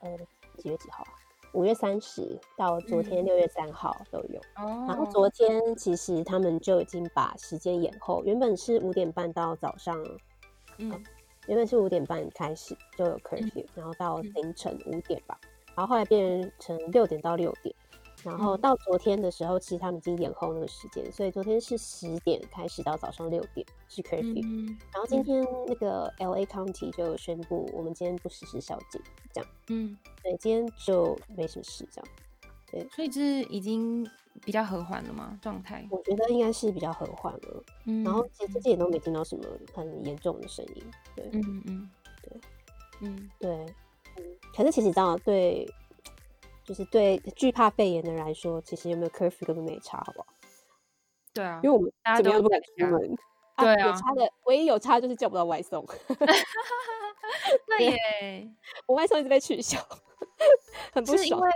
[0.00, 0.16] 呃
[0.58, 1.04] 几月几号？
[1.56, 9.98] 五月三十到昨天六月三号都有，嗯，然后昨天其实他们就已经把时间延后，原本是五点半到早上，
[10.76, 11.00] 嗯，啊、
[11.46, 15.40] 原本是五点半开始就有 curfew，嗯、然后到凌晨五点吧，
[15.74, 17.74] 然后后来变成六点到六点。
[18.26, 24.76] 然后到昨天的时候，其实他们已经延后那个时间，所以昨天是十点开始到早上六点是 curfew，嗯。
[24.92, 29.00] 然后今天那个 LA County 就宣布，我们今天不实施宵禁，
[29.32, 29.50] 这样。
[29.68, 32.10] 嗯，对，今天就没什么事，这样。
[32.68, 34.04] 对，所以这是已经
[34.44, 35.38] 比较和缓了吗？
[35.40, 35.86] 状态？
[35.88, 37.62] 我觉得应该是比较和缓了。
[37.84, 40.84] 嗯，然后其实最近也都没听到什么很严重的声音。
[41.14, 41.90] 对，嗯嗯，
[42.22, 42.40] 对，
[43.02, 43.50] 嗯对，
[44.16, 44.24] 嗯。
[44.52, 45.64] 可是其实你知道，对。
[46.66, 50.26] 就是对惧怕肺炎的人来说，其实有没有 curfew 根本没差，好不好？
[51.32, 53.16] 对啊，因为我们怎么样都不敢出门。
[53.56, 55.86] 对啊，有差的唯一有差就是叫不到外送。
[57.68, 58.50] 对耶，
[58.86, 59.78] 我外送一直被取消，
[60.92, 61.18] 很不爽。
[61.18, 61.50] 是因为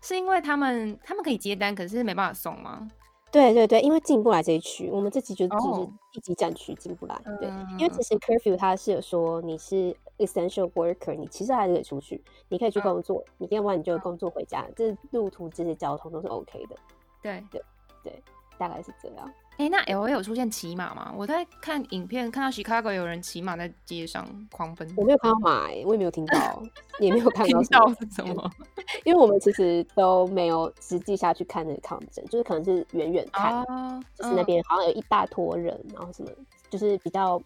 [0.00, 2.88] 是因为他们他们可以接单，可是没办法送吗？
[3.30, 7.16] 对对对，因为进不来这一区，我们这集就就是一级战区进不来。
[7.38, 7.48] 对，
[7.78, 9.96] 因为其实 curfew 它是有说你是。
[10.24, 16.76] Essential worker，你其实还是可以出去，你可以去工作，嗯、你要不然你就工作回家，这、嗯、路途这些交通都是 OK 的。
[17.22, 17.62] 对对
[18.02, 18.22] 对，
[18.56, 19.30] 大概是这样。
[19.58, 21.12] 哎、欸，那 L A 有出现骑马吗？
[21.14, 24.90] 我在看影片，看到 Chicago 有人骑马在街上狂奔。
[24.96, 26.62] 我没有看到马、欸，我也没有听到，
[26.98, 27.62] 也没有看到。
[27.62, 28.50] 是什么？
[29.04, 36.30] 因为我们其实都没有实际下去看那个抗争，就是可能是远远看，哦、就是那边好像有一大坨人，嗯、然后什么，
[36.70, 37.38] 就是比较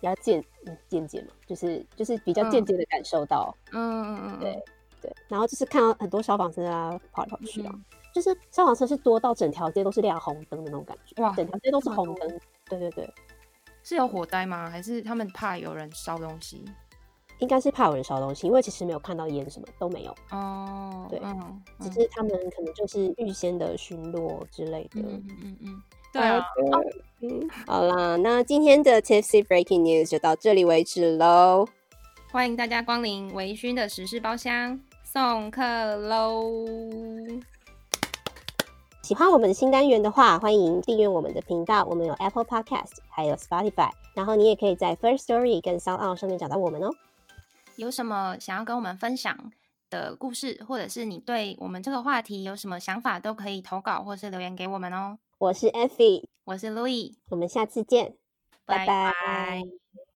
[0.00, 0.42] 比较间
[0.88, 4.64] 间接嘛，就是就是比较间接的感受到，嗯嗯嗯，对
[5.02, 7.70] 对，然后就是看到很多消防车啊跑来跑去啊。
[7.74, 12.40] 嗯就是消防车是多到整条街都是亮红灯的那种感觉，哇，整条街都是红灯。
[12.68, 13.14] 对对对，
[13.84, 14.68] 是有火灾吗？
[14.68, 16.64] 还是他们怕有人烧东西？
[17.38, 20.16] 应该是怕有人烧东西，因为其实没有看到烟，什么都没有。
[20.32, 25.00] 哦，对，嗯、只是他们可能就是预先的巡逻之类的。
[25.02, 25.82] 嗯嗯嗯，
[26.12, 26.44] 对啊。
[27.22, 31.68] 嗯，好啦，那今天的 Tipsy Breaking News 就到这里为止喽。
[32.32, 35.62] 欢迎大家光临微醺的时事包厢，送客
[35.96, 36.42] 喽！
[39.02, 41.84] 喜欢我们的新单元的话，欢迎订阅我们的频道。
[41.84, 46.90] 我们有 Apple Podcast，还有 Spotify，然后你也可以在 First Story 跟 SoundOn 上面找到我们哦。
[47.76, 49.36] 有什么想要跟我们分享
[49.90, 55.18] 的故事，或者是你对我们这个话题有什么想法，都可以投稿或是留言给我们哦。
[55.38, 58.16] 我是 Effie，我是 Louis，我们下次见，
[58.64, 58.86] 拜拜。
[58.86, 59.62] 拜拜。